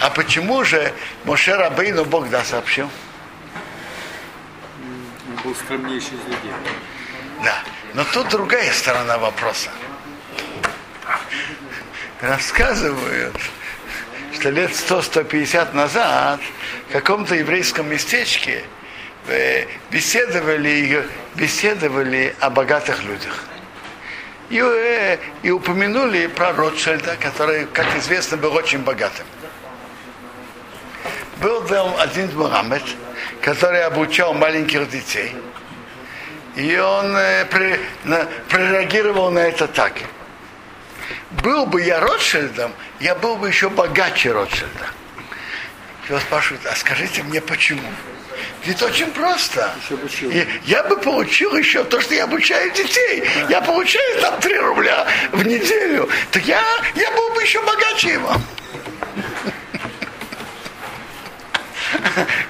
А 0.00 0.10
почему 0.10 0.64
же 0.64 0.92
Моше 1.24 1.54
Рабейну 1.54 2.04
Бог 2.04 2.28
да 2.30 2.42
сообщил? 2.44 2.90
Он 5.28 5.42
был 5.42 5.54
скромнейший 5.54 6.16
из 6.16 6.24
людей. 6.24 6.52
Да. 7.42 7.54
Но 7.94 8.04
тут 8.04 8.28
другая 8.28 8.72
сторона 8.72 9.18
вопроса. 9.18 9.70
Рассказывают, 12.20 13.36
что 14.32 14.50
лет 14.50 14.70
100-150 14.70 15.74
назад 15.74 16.40
в 16.88 16.92
каком-то 16.92 17.34
еврейском 17.34 17.88
местечке 17.88 18.64
э, 19.28 19.66
беседовали, 19.90 21.06
беседовали 21.34 22.34
о 22.40 22.50
богатых 22.50 23.02
людях. 23.04 23.44
И, 24.50 24.58
э, 24.60 25.18
и 25.42 25.50
упомянули 25.50 26.26
про 26.26 26.52
Ротшильда, 26.52 27.16
который, 27.16 27.66
как 27.66 27.96
известно, 27.96 28.36
был 28.36 28.54
очень 28.54 28.80
богатым. 28.80 29.26
Был 31.40 31.62
там 31.62 31.94
один 31.98 32.36
Мухаммед, 32.36 32.82
который 33.40 33.84
обучал 33.84 34.34
маленьких 34.34 34.88
детей. 34.88 35.34
И 36.56 36.76
он 36.78 37.16
э, 37.16 37.46
при, 37.46 37.80
на, 38.04 38.26
прореагировал 38.48 39.30
на 39.30 39.40
это 39.40 39.66
так. 39.66 39.92
Был 41.42 41.66
бы 41.66 41.82
я 41.82 42.00
Ротшильдом, 42.00 42.72
я 43.00 43.14
был 43.14 43.36
бы 43.36 43.48
еще 43.48 43.68
богаче 43.68 44.32
Ротшильда. 44.32 44.86
Его 46.08 46.18
спрашивают, 46.20 46.64
а 46.66 46.76
скажите 46.76 47.22
мне 47.22 47.40
почему? 47.40 47.88
Ведь 48.64 48.82
очень 48.82 49.10
просто. 49.12 49.74
И 50.22 50.46
я 50.64 50.82
бы 50.84 50.96
получил 50.96 51.54
еще 51.54 51.84
то, 51.84 52.00
что 52.00 52.14
я 52.14 52.24
обучаю 52.24 52.70
детей. 52.72 53.22
Я 53.48 53.60
получаю 53.60 54.20
там 54.20 54.40
3 54.40 54.58
рубля 54.58 55.06
в 55.32 55.46
неделю. 55.46 56.08
Так 56.30 56.44
я, 56.46 56.62
я 56.94 57.10
был 57.12 57.34
бы 57.34 57.42
еще 57.42 57.60
богаче 57.62 58.12
его. 58.12 58.34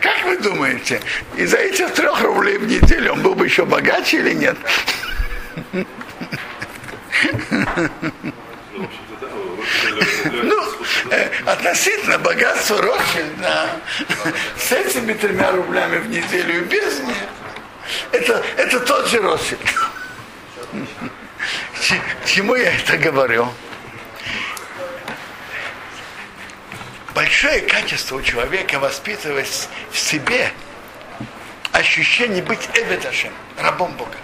Как 0.01 0.25
вы 0.25 0.37
думаете, 0.39 1.01
из-за 1.37 1.57
этих 1.57 1.93
трех 1.93 2.21
рублей 2.23 2.59
в 2.59 2.67
неделю 2.67 3.15
он 3.15 3.23
был 3.23 3.35
бы 3.35 3.47
еще 3.47 3.65
богаче 3.65 4.19
или 4.19 4.35
нет? 4.35 4.57
Ну, 10.43 10.64
относительно 11.47 12.19
богатства 12.19 12.81
Ротшильда 12.81 13.71
с 14.59 14.73
этими 14.73 15.13
тремя 15.13 15.53
рублями 15.53 15.99
в 15.99 16.09
неделю 16.09 16.63
и 16.63 16.65
без 16.65 17.01
них, 17.01 17.17
это, 18.13 18.43
это 18.57 18.81
тот 18.81 19.09
же 19.09 19.21
Ротшильд. 19.21 19.61
Чему 22.27 22.55
я 22.55 22.75
это 22.75 22.97
говорю? 22.97 23.49
Большое 27.15 27.61
качество 27.61 28.17
у 28.17 28.23
человека 28.23 28.79
воспитывать 28.81 29.69
в 29.93 29.99
себе 29.99 30.51
ощущение 31.71 32.43
быть 32.43 32.69
Эведашем, 32.75 33.33
рабом 33.59 33.93
Бога. 33.93 34.17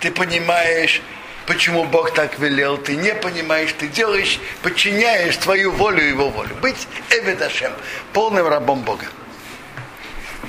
Ты 0.00 0.12
понимаешь, 0.12 1.00
почему 1.46 1.84
Бог 1.84 2.12
так 2.12 2.38
велел, 2.38 2.76
ты 2.76 2.96
не 2.96 3.14
понимаешь, 3.14 3.72
ты 3.78 3.86
делаешь, 3.86 4.38
подчиняешь 4.62 5.36
твою 5.36 5.70
волю 5.70 6.02
его 6.02 6.28
волю. 6.28 6.54
Быть 6.56 6.88
Эведашем, 7.10 7.72
полным 8.12 8.46
рабом 8.48 8.82
Бога. 8.82 9.06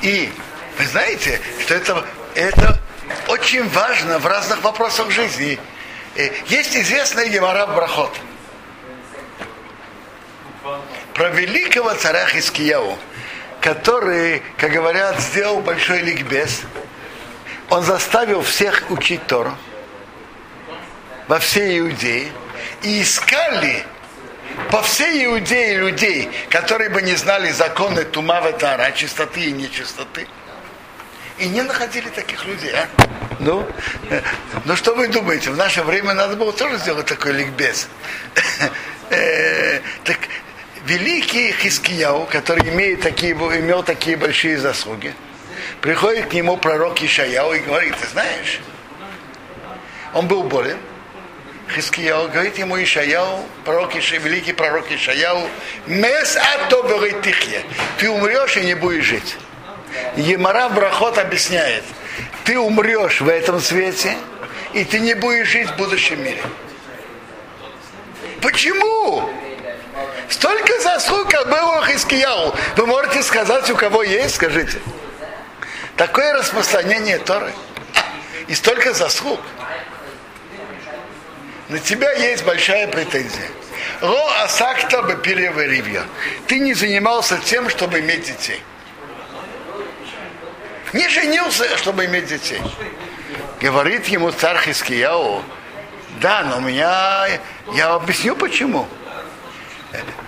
И 0.02 0.32
вы 0.78 0.86
знаете, 0.86 1.40
что 1.62 1.76
это, 1.76 2.06
это 2.36 2.80
очень 3.28 3.68
важно 3.70 4.20
в 4.20 4.26
разных 4.26 4.62
вопросах 4.64 5.12
жизни. 5.12 5.60
Э, 6.16 6.30
Есть 6.48 6.76
известная 6.76 7.28
Гемора 7.28 7.68
Брахот 7.68 8.12
про 11.14 11.30
великого 11.30 11.94
царя 11.94 12.26
Хискияу, 12.28 12.98
который, 13.62 14.44
как 14.58 14.72
говорят, 14.72 15.20
сделал 15.20 15.62
большой 15.62 16.02
ликбез. 16.02 16.62
Он 17.70 17.84
заставил 17.84 18.42
всех 18.42 18.84
учить 18.90 19.26
Тору 19.28 19.56
во 21.28 21.40
всей 21.40 21.80
Иудее 21.80 22.32
и 22.82 23.02
искали 23.02 23.84
по 24.72 24.82
всей 24.82 25.26
Иудее 25.26 25.78
людей, 25.78 26.30
которые 26.50 26.90
бы 26.90 27.02
не 27.02 27.16
знали 27.16 27.52
законы 27.52 28.04
Тумава 28.04 28.54
Тара, 28.54 28.92
чистоты 28.92 29.42
и 29.42 29.52
нечистоты. 29.52 30.28
И 31.38 31.48
не 31.48 31.62
находили 31.62 32.10
таких 32.10 32.46
людей, 32.46 32.74
а? 32.74 32.88
Ну, 33.40 33.68
ну 34.66 34.76
что 34.76 34.96
вы 34.96 35.08
думаете, 35.08 35.52
в 35.52 35.58
наше 35.58 35.84
время 35.84 36.16
надо 36.16 36.36
было 36.36 36.52
тоже 36.52 36.78
сделать 36.78 37.06
такой 37.06 37.34
ликбез. 37.34 37.88
Э, 39.10 39.80
Так 40.04 40.18
великий 40.86 41.54
Хискияу, 41.54 42.26
который 42.26 42.68
имеет 42.68 43.00
такие, 43.00 43.32
имел 43.32 43.82
такие 43.84 44.18
большие 44.18 44.58
заслуги, 44.58 45.13
приходит 45.80 46.28
к 46.28 46.34
нему 46.34 46.58
пророк 46.58 47.02
Ишаяу 47.02 47.54
и 47.54 47.60
говорит, 47.60 47.96
ты 47.96 48.08
знаешь, 48.08 48.60
он 50.13 50.28
был 50.28 50.44
болен, 50.44 50.78
Хискияу 51.73 52.30
говорит 52.30 52.58
ему 52.58 52.82
Ишаяу, 52.82 53.45
пророк 53.65 53.95
Иша, 53.95 54.17
великий 54.17 54.53
пророк 54.53 54.91
Ишаяу, 54.91 55.49
мес 55.86 56.38
ато 56.38 57.12
тихье, 57.21 57.62
ты 57.97 58.10
умрешь 58.10 58.58
и 58.58 58.62
не 58.62 58.73
будешь 58.73 59.06
жить. 59.06 59.36
Емара 60.15 60.69
Брахот 60.69 61.17
объясняет, 61.17 61.84
ты 62.45 62.58
умрешь 62.58 63.21
в 63.21 63.27
этом 63.27 63.60
свете, 63.60 64.15
и 64.73 64.86
ты 64.86 64.99
не 64.99 65.13
будешь 65.13 65.47
жить 65.47 65.69
в 65.69 65.75
будущем 65.75 66.23
мире. 66.23 66.41
Почему? 68.41 69.30
Столько 70.30 70.80
заслуг 70.82 71.32
было 71.47 71.86
Хискияу. 71.86 72.53
Вы 72.75 72.86
можете 72.86 73.23
сказать, 73.23 73.69
у 73.69 73.75
кого 73.75 74.03
есть, 74.03 74.36
скажите. 74.36 74.80
Такое 75.95 76.34
распространение 76.34 77.17
Торы. 77.17 77.51
И 78.47 78.53
столько 78.53 78.93
заслуг. 78.93 79.39
На 81.69 81.80
тебя 81.80 82.12
есть 82.13 82.45
большая 82.45 82.88
претензия. 82.88 83.49
Ро 84.01 84.27
асакта 84.43 85.01
бы 85.01 85.19
ривья. 85.23 86.03
Ты 86.47 86.60
не 86.60 86.73
занимался 86.73 87.38
тем, 87.38 87.69
чтобы 87.69 87.99
иметь 87.99 88.25
детей. 88.25 88.62
Не 90.93 91.10
женился, 91.10 91.77
чтобы 91.77 92.06
иметь 92.06 92.27
детей. 92.27 92.62
Говорит 93.60 94.08
ему 94.08 94.32
царь 94.32 94.58
Хискияу, 94.60 95.43
да, 96.21 96.43
но 96.43 96.58
у 96.58 96.62
меня, 96.62 97.27
я 97.73 97.93
объясню 97.93 98.36
почему. 98.36 98.88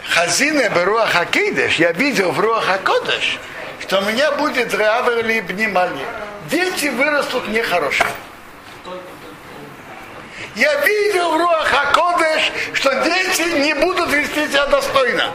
Хазина 0.10 0.70
Беруа 0.70 1.06
Хакидеш, 1.08 1.76
я 1.76 1.92
видел 1.92 2.32
в 2.32 2.40
Руах 2.40 2.66
Хакодеш, 2.66 3.40
что 3.80 4.00
у 4.00 4.02
меня 4.02 4.32
будет 4.34 4.74
Равели 4.74 5.40
Бнимали. 5.42 6.06
Дети 6.50 6.88
вырастут 6.88 7.48
нехорошие. 7.48 8.10
Я 10.56 10.76
видел 10.86 11.32
в 11.32 11.38
Руах 11.38 11.68
Хакодеш, 11.68 12.52
что 12.74 12.94
дети 13.04 13.60
не 13.60 13.74
будут 13.74 14.12
вести 14.12 14.48
себя 14.48 14.66
достойно. 14.68 15.34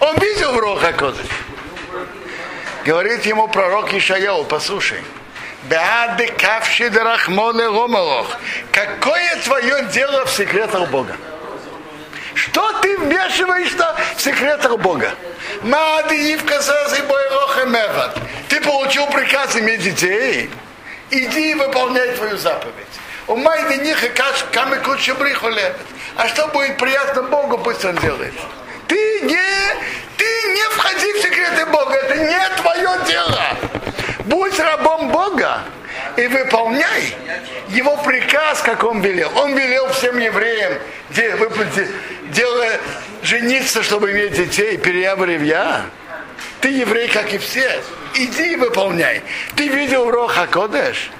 Он 0.00 0.16
видел 0.18 0.52
в 0.52 0.58
Руах 0.58 0.80
Хакодеш. 0.80 1.26
Говорит 2.84 3.26
ему 3.26 3.48
пророк 3.48 3.92
Ишаяу, 3.92 4.44
послушай, 4.44 5.02
Беады 5.64 6.26
кавши 6.28 6.88
дарахмоне 6.88 7.68
гомолох. 7.70 8.38
Какое 8.72 9.36
твое 9.44 9.84
дело 9.92 10.24
в 10.24 10.30
секретах 10.30 10.88
Бога? 10.88 11.16
Что 12.34 12.80
ты 12.80 12.96
вмешиваешься 12.96 13.94
в 14.16 14.20
секретах 14.22 14.78
Бога? 14.78 15.12
Ты 18.48 18.60
получил 18.62 19.06
приказ 19.08 19.56
иметь 19.56 19.82
детей? 19.82 20.50
Иди 21.10 21.54
выполняй 21.54 22.12
твою 22.16 22.38
заповедь. 22.38 22.86
У 23.26 23.36
Майды 23.36 23.76
них 23.76 24.02
и 24.04 24.08
камы 24.52 24.76
куча 24.78 25.14
А 26.16 26.28
что 26.28 26.48
будет 26.48 26.76
приятно 26.78 27.22
Богу, 27.22 27.58
пусть 27.58 27.84
он 27.84 27.96
делает. 27.96 28.34
Ты 28.88 29.20
не, 29.22 29.38
ты 30.16 30.24
не 30.48 30.62
входи 30.70 31.12
в 31.12 31.22
секреты 31.22 31.66
Бога, 31.66 31.94
это 31.94 32.16
не 32.16 32.56
твое 32.60 32.90
дело. 33.06 33.40
Будь 34.24 34.58
рабом 34.58 35.10
Бога 35.10 35.60
и 36.16 36.26
выполняй 36.26 37.14
его 37.68 37.96
приказ, 37.98 38.60
как 38.62 38.84
он 38.84 39.00
велел. 39.00 39.30
Он 39.36 39.56
велел 39.56 39.88
всем 39.90 40.18
евреям 40.18 40.74
делая, 42.30 42.80
жениться, 43.22 43.82
чтобы 43.82 44.10
иметь 44.12 44.32
детей, 44.32 44.76
переявревья. 44.76 45.82
Ты 46.60 46.68
еврей, 46.68 47.08
как 47.08 47.32
и 47.32 47.38
все. 47.38 47.80
Иди 48.14 48.52
и 48.52 48.56
выполняй. 48.56 49.22
Ты 49.56 49.68
видел 49.68 50.10
Роха 50.10 50.46
Кодеш? 50.46 51.10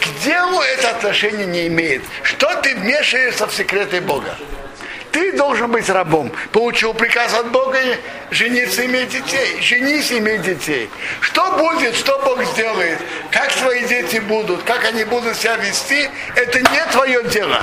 К 0.00 0.24
делу 0.24 0.60
это 0.60 0.90
отношение 0.90 1.46
не 1.46 1.66
имеет. 1.68 2.02
Что 2.22 2.54
ты 2.62 2.74
вмешиваешься 2.74 3.46
в 3.46 3.54
секреты 3.54 4.00
Бога? 4.00 4.36
Ты 5.12 5.32
должен 5.32 5.70
быть 5.70 5.88
рабом. 5.88 6.30
Получил 6.52 6.92
приказ 6.92 7.32
от 7.32 7.50
Бога 7.50 7.78
жениться, 8.30 8.84
иметь 8.84 9.08
детей. 9.08 9.60
Женись, 9.62 10.12
иметь 10.12 10.42
детей. 10.42 10.90
Что 11.20 11.52
будет, 11.52 11.96
что 11.96 12.18
Бог 12.18 12.44
сделает, 12.44 12.98
как 13.30 13.50
твои 13.52 13.86
дети 13.86 14.18
будут, 14.18 14.62
как 14.64 14.84
они 14.84 15.04
будут 15.04 15.36
себя 15.36 15.56
вести, 15.56 16.10
это 16.34 16.60
не 16.60 16.92
твое 16.92 17.24
дело. 17.24 17.62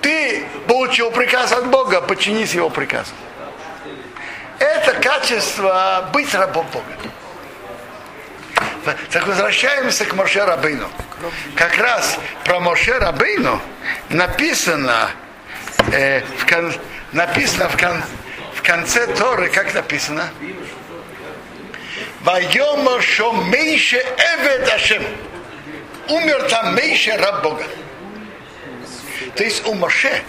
Ты 0.00 0.44
получил 0.66 1.10
приказ 1.10 1.52
от 1.52 1.66
Бога, 1.66 2.00
подчинись 2.00 2.54
его 2.54 2.70
приказу. 2.70 3.12
Это 4.58 4.92
качество 4.94 6.08
быть 6.14 6.34
рабом 6.34 6.66
Бога. 6.72 6.86
Так 9.10 9.26
возвращаемся 9.26 10.04
к 10.04 10.14
Моше 10.14 10.44
Рабейну. 10.44 10.88
Как 11.54 11.78
раз 11.78 12.18
про 12.44 12.60
Моше 12.60 12.98
Рабейну 12.98 13.60
написано 14.10 15.10
э, 15.92 16.20
в 16.38 16.46
кон, 16.46 16.74
написано 17.12 17.68
в, 17.68 17.76
кон, 17.76 18.02
в 18.54 18.62
конце 18.62 19.06
Торы, 19.06 19.48
как 19.48 19.72
написано? 19.74 20.28
Вайома 22.20 23.00
меньше 23.50 23.96
эвед 23.96 24.72
Ашем. 24.72 25.04
Умер 26.08 26.42
там 26.48 26.74
меньше 26.74 27.16
раб 27.16 27.42
Бога. 27.42 27.64
То 29.36 29.44
есть 29.44 29.66
у 29.66 29.74
Моше 29.74 30.22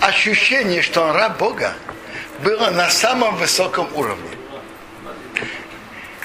ощущение, 0.00 0.82
что 0.82 1.02
он 1.02 1.12
раб 1.12 1.38
Бога, 1.38 1.74
было 2.40 2.70
на 2.70 2.90
самом 2.90 3.36
высоком 3.36 3.88
уровне. 3.94 4.37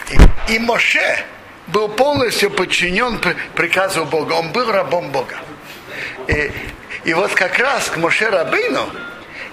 И, 0.10 0.54
и 0.54 0.60
Моше 0.60 1.24
был 1.68 1.90
полностью 1.90 2.52
подчинен 2.52 3.20
приказу 3.56 4.06
Бога. 4.06 4.34
Он 4.34 4.52
был 4.52 4.72
рабом 4.72 5.12
Бога. 5.12 5.38
И 6.28 6.52
и 7.04 7.14
вот 7.14 7.34
как 7.34 7.60
раз 7.60 7.90
к 7.90 7.98
Моше 7.98 8.30
Рабыну 8.30 8.90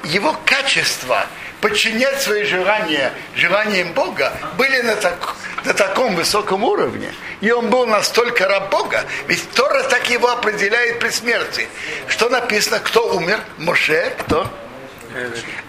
его 0.05 0.37
качество 0.45 1.27
подчинять 1.61 2.23
свои 2.23 2.45
желания 2.45 3.13
желаниям 3.35 3.93
Бога, 3.93 4.33
были 4.57 4.81
на, 4.81 4.97
так, 4.97 5.35
на 5.65 5.75
таком 5.75 6.15
высоком 6.15 6.65
уровне. 6.65 7.13
И 7.41 7.51
он 7.51 7.69
был 7.69 7.87
настолько 7.87 8.49
раб 8.49 8.71
Бога. 8.71 9.05
Ведь 9.27 9.51
Тора 9.51 9.83
так 9.83 10.09
его 10.09 10.31
определяет 10.31 11.01
при 11.01 11.11
смерти. 11.11 11.69
Что 12.07 12.29
написано, 12.29 12.79
кто 12.79 13.15
умер? 13.15 13.41
Моше, 13.59 14.15
кто? 14.21 14.51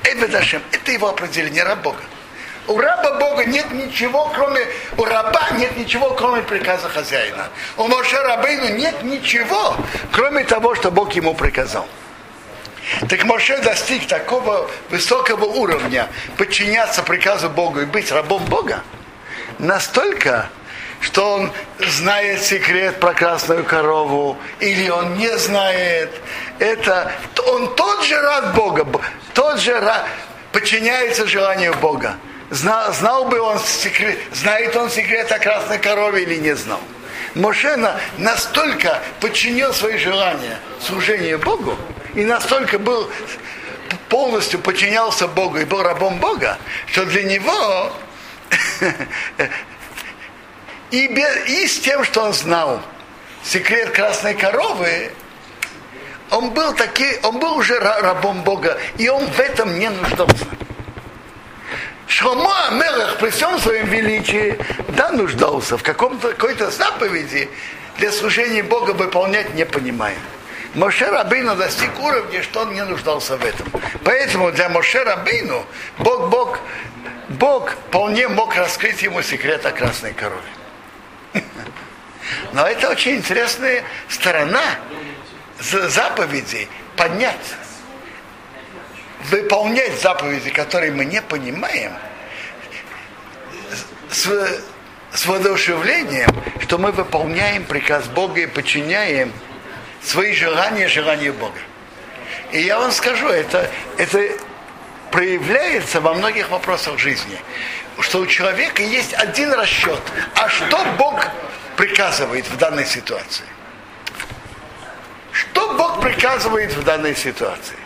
Эбедашем. 0.04 0.62
Это 0.72 0.92
его 0.92 1.10
определение 1.10 1.64
раб 1.64 1.82
Бога. 1.82 2.02
У 2.68 2.78
раба 2.78 3.20
Бога 3.20 3.46
нет 3.46 3.72
ничего, 3.72 4.32
кроме... 4.34 4.62
У 4.98 5.04
раба 5.04 5.50
нет 5.58 5.76
ничего, 5.78 6.12
кроме 6.12 6.42
приказа 6.42 6.90
хозяина. 6.90 7.50
У 7.78 7.88
Моше 7.88 8.22
Рабейну 8.22 8.76
нет 8.76 9.04
ничего, 9.04 9.76
кроме 10.12 10.44
того, 10.44 10.76
что 10.76 10.92
Бог 10.92 11.14
ему 11.14 11.34
приказал. 11.34 11.88
Так 13.10 13.24
Моше 13.26 13.58
достиг 13.60 14.08
такого 14.08 14.70
высокого 14.90 15.46
уровня 15.46 16.08
подчиняться 16.38 17.04
приказу 17.04 17.50
Бога 17.50 17.82
и 17.82 17.86
быть 17.86 18.12
рабом 18.12 18.44
Бога 18.46 18.82
настолько, 19.62 20.50
что 21.00 21.36
он 21.36 21.52
знает 21.80 22.42
секрет 22.42 23.00
про 23.00 23.14
красную 23.14 23.64
корову, 23.64 24.38
или 24.60 24.90
он 24.90 25.18
не 25.18 25.38
знает. 25.38 26.12
Это 26.60 27.12
он 27.48 27.74
тот 27.76 28.04
же 28.04 28.20
рад 28.20 28.54
Бога, 28.54 28.86
тот 29.34 29.60
же 29.60 29.80
рад, 29.80 30.06
подчиняется 30.52 31.26
желанию 31.28 31.74
Бога. 31.76 32.16
Знал, 32.52 32.94
знал 32.94 33.26
бы 33.26 33.40
он 33.40 33.60
секрет, 33.60 34.20
знает 34.34 34.76
он 34.76 34.90
секрет 34.90 35.32
о 35.32 35.40
красной 35.40 35.80
корове 35.80 36.24
или 36.24 36.36
не 36.36 36.54
знал. 36.54 36.82
Мошена 37.34 37.98
настолько 38.18 39.02
подчинил 39.22 39.74
свои 39.74 39.98
желания 39.98 40.60
служению 40.82 41.40
Богу 41.40 41.78
и 42.14 42.26
настолько 42.26 42.78
был 42.78 43.10
полностью 44.10 44.60
подчинялся 44.60 45.30
Богу 45.30 45.60
и 45.60 45.64
был 45.64 45.82
рабом 45.82 46.20
Бога, 46.20 46.58
что 46.88 47.06
для 47.06 47.24
него 47.24 47.94
и, 50.92 51.08
без, 51.08 51.48
и 51.48 51.68
с 51.68 51.80
тем, 51.80 52.04
что 52.04 52.24
он 52.26 52.34
знал 52.34 52.82
секрет 53.46 53.92
красной 53.92 54.34
коровы, 54.34 55.14
он 56.30 56.50
был 56.50 56.74
таки, 56.74 57.18
он 57.24 57.40
был 57.40 57.56
уже 57.56 57.80
рабом 57.80 58.44
Бога, 58.44 58.78
и 58.98 59.08
он 59.08 59.26
в 59.26 59.40
этом 59.40 59.80
не 59.80 59.90
нуждался. 59.90 60.46
Шломо 62.12 62.68
Амелах 62.68 63.20
при 63.20 63.30
всем 63.30 63.58
своем 63.58 63.88
величии, 63.88 64.60
да, 64.90 65.14
нуждался 65.14 65.78
в 65.78 65.82
каком-то, 65.82 66.32
какой-то 66.34 66.70
заповеди 66.70 67.50
для 68.00 68.12
служения 68.12 68.64
Бога 68.64 68.92
выполнять 68.92 69.54
не 69.54 69.66
понимая. 69.66 70.18
Моше 70.76 71.10
Рабейну 71.10 71.56
достиг 71.56 71.98
уровня, 72.02 72.44
что 72.44 72.64
он 72.64 72.74
не 72.74 72.84
нуждался 72.84 73.38
в 73.38 73.46
этом. 73.46 73.66
Поэтому 74.04 74.52
для 74.52 74.68
Моше 74.68 75.02
Рабейну 75.06 75.66
Бог, 76.00 76.28
Бог, 76.28 76.60
Бог 77.30 77.72
вполне 77.72 78.28
мог 78.28 78.56
раскрыть 78.56 79.02
ему 79.02 79.22
секрет 79.22 79.66
о 79.66 79.72
красной 79.72 80.14
корове. 80.14 80.52
Но 82.52 82.68
это 82.68 82.90
очень 82.90 83.16
интересная 83.16 83.86
сторона 84.10 84.64
заповедей 85.62 86.68
подняться 86.98 87.56
выполнять 89.30 90.00
заповеди, 90.02 90.50
которые 90.50 90.92
мы 90.92 91.06
не 91.06 91.22
понимаем, 91.22 91.94
с, 94.10 94.28
с 95.14 95.26
воодушевлением, 95.26 96.30
что 96.62 96.78
мы 96.78 96.92
выполняем 96.92 97.64
приказ 97.66 98.08
Бога 98.08 98.42
и 98.42 98.46
подчиняем 98.46 99.32
свои 100.04 100.34
желания 100.34 100.88
желанию 100.88 101.34
Бога. 101.34 101.60
И 102.52 102.62
я 102.62 102.80
вам 102.80 102.92
скажу, 102.92 103.28
это, 103.28 103.70
это 103.98 104.38
проявляется 105.12 106.02
во 106.02 106.14
многих 106.14 106.50
вопросах 106.50 107.00
жизни, 107.00 107.38
что 108.00 108.20
у 108.20 108.28
человека 108.28 108.82
есть 108.82 109.14
один 109.14 109.54
расчет, 109.54 110.02
а 110.36 110.50
что 110.50 110.84
Бог 110.98 111.28
приказывает 111.78 112.46
в 112.48 112.58
данной 112.58 112.86
ситуации. 112.86 113.46
Что 115.32 115.74
Бог 115.74 116.02
приказывает 116.02 116.74
в 116.74 116.84
данной 116.84 117.16
ситуации? 117.16 117.78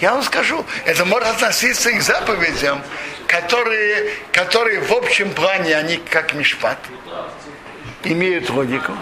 Я 0.00 0.14
вам 0.14 0.22
скажу, 0.22 0.64
это 0.84 1.04
может 1.04 1.28
относиться 1.28 1.90
и 1.90 1.98
к 1.98 2.02
заповедям, 2.02 2.82
которые, 3.26 4.12
которые 4.32 4.80
в 4.80 4.92
общем 4.92 5.32
плане, 5.32 5.76
они 5.76 5.96
как 5.96 6.34
мишпат, 6.34 6.78
имеют 8.04 8.48
логику. 8.50 8.92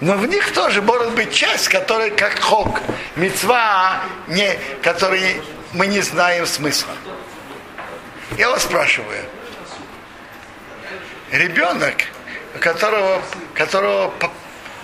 Но 0.00 0.14
в 0.14 0.26
них 0.26 0.52
тоже 0.52 0.82
может 0.82 1.12
быть 1.12 1.32
часть, 1.32 1.68
которая 1.68 2.10
как 2.10 2.38
хок, 2.40 2.80
мецва, 3.16 4.02
не, 4.26 4.58
который 4.82 5.40
мы 5.72 5.86
не 5.86 6.00
знаем 6.02 6.44
смысла. 6.44 6.92
Я 8.36 8.50
вас 8.50 8.64
спрашиваю, 8.64 9.24
ребенок, 11.30 11.94
которого, 12.60 13.22
которого 13.54 14.12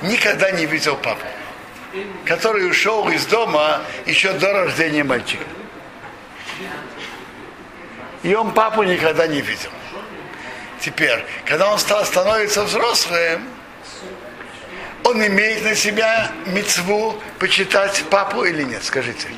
никогда 0.02 0.50
не 0.52 0.64
видел 0.64 0.96
папу, 0.96 1.26
который 2.24 2.68
ушел 2.68 3.08
из 3.08 3.26
дома 3.26 3.82
еще 4.06 4.32
до 4.32 4.52
рождения 4.52 5.04
мальчика. 5.04 5.44
И 8.22 8.34
он 8.34 8.52
папу 8.52 8.82
никогда 8.82 9.26
не 9.26 9.40
видел. 9.40 9.70
Теперь, 10.80 11.24
когда 11.44 11.72
он 11.72 11.78
стал 11.78 12.04
становиться 12.04 12.64
взрослым, 12.64 13.48
он 15.04 15.24
имеет 15.26 15.64
на 15.64 15.74
себя 15.74 16.30
мецву 16.46 17.20
почитать 17.38 18.04
папу 18.10 18.44
или 18.44 18.62
нет, 18.62 18.84
скажите. 18.84 19.28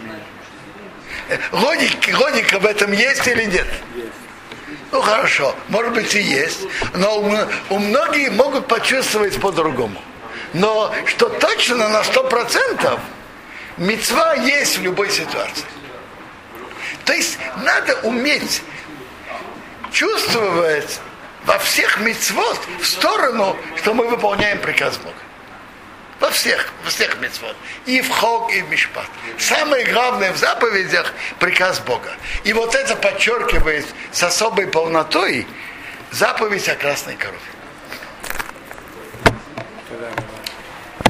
Логика, 1.53 2.17
логика 2.19 2.59
в 2.59 2.67
этом 2.67 2.93
есть 2.93 3.27
или 3.29 3.45
нет? 3.45 3.67
Ну 4.91 5.01
хорошо, 5.01 5.55
может 5.69 5.93
быть 5.95 6.15
и 6.15 6.21
есть, 6.21 6.63
но 6.95 7.21
у, 7.21 7.75
у 7.75 7.79
многих 7.79 8.33
могут 8.33 8.67
почувствовать 8.67 9.41
по-другому. 9.41 10.01
Но 10.53 10.93
что 11.07 11.29
точно 11.29 11.89
на 11.89 12.03
сто 12.05 12.25
процентов 12.25 13.01
мецва 13.77 14.35
есть 14.35 14.79
в 14.79 14.83
любой 14.83 15.11
ситуации. 15.11 15.65
То 17.05 17.13
есть 17.13 17.39
надо 17.63 17.95
уметь 18.03 18.63
чувствовать 19.93 21.01
во 21.45 21.59
всех 21.59 21.99
мецвод 22.01 22.59
в 22.81 22.85
сторону, 22.85 23.57
что 23.77 23.95
мы 23.95 24.09
выполняем 24.09 24.59
приказ 24.59 24.97
Бога. 24.99 25.17
Во 26.19 26.31
всех, 26.31 26.69
во 26.85 26.91
всех 26.91 27.19
мецвод. 27.19 27.57
И 27.87 28.03
в 28.03 28.11
хог, 28.11 28.53
и 28.53 28.61
в 28.61 28.69
мишпат. 28.69 29.07
Самое 29.39 29.87
главное 29.87 30.33
в 30.33 30.37
заповедях 30.37 31.15
приказ 31.39 31.81
Бога. 31.81 32.13
И 32.45 32.53
вот 32.53 32.75
это 32.75 32.95
подчеркивает 32.95 33.87
с 34.13 34.23
особой 34.23 34.67
полнотой 34.67 35.47
заповедь 36.11 36.69
о 36.69 36.77
красной 36.77 37.17
корове. 37.17 37.41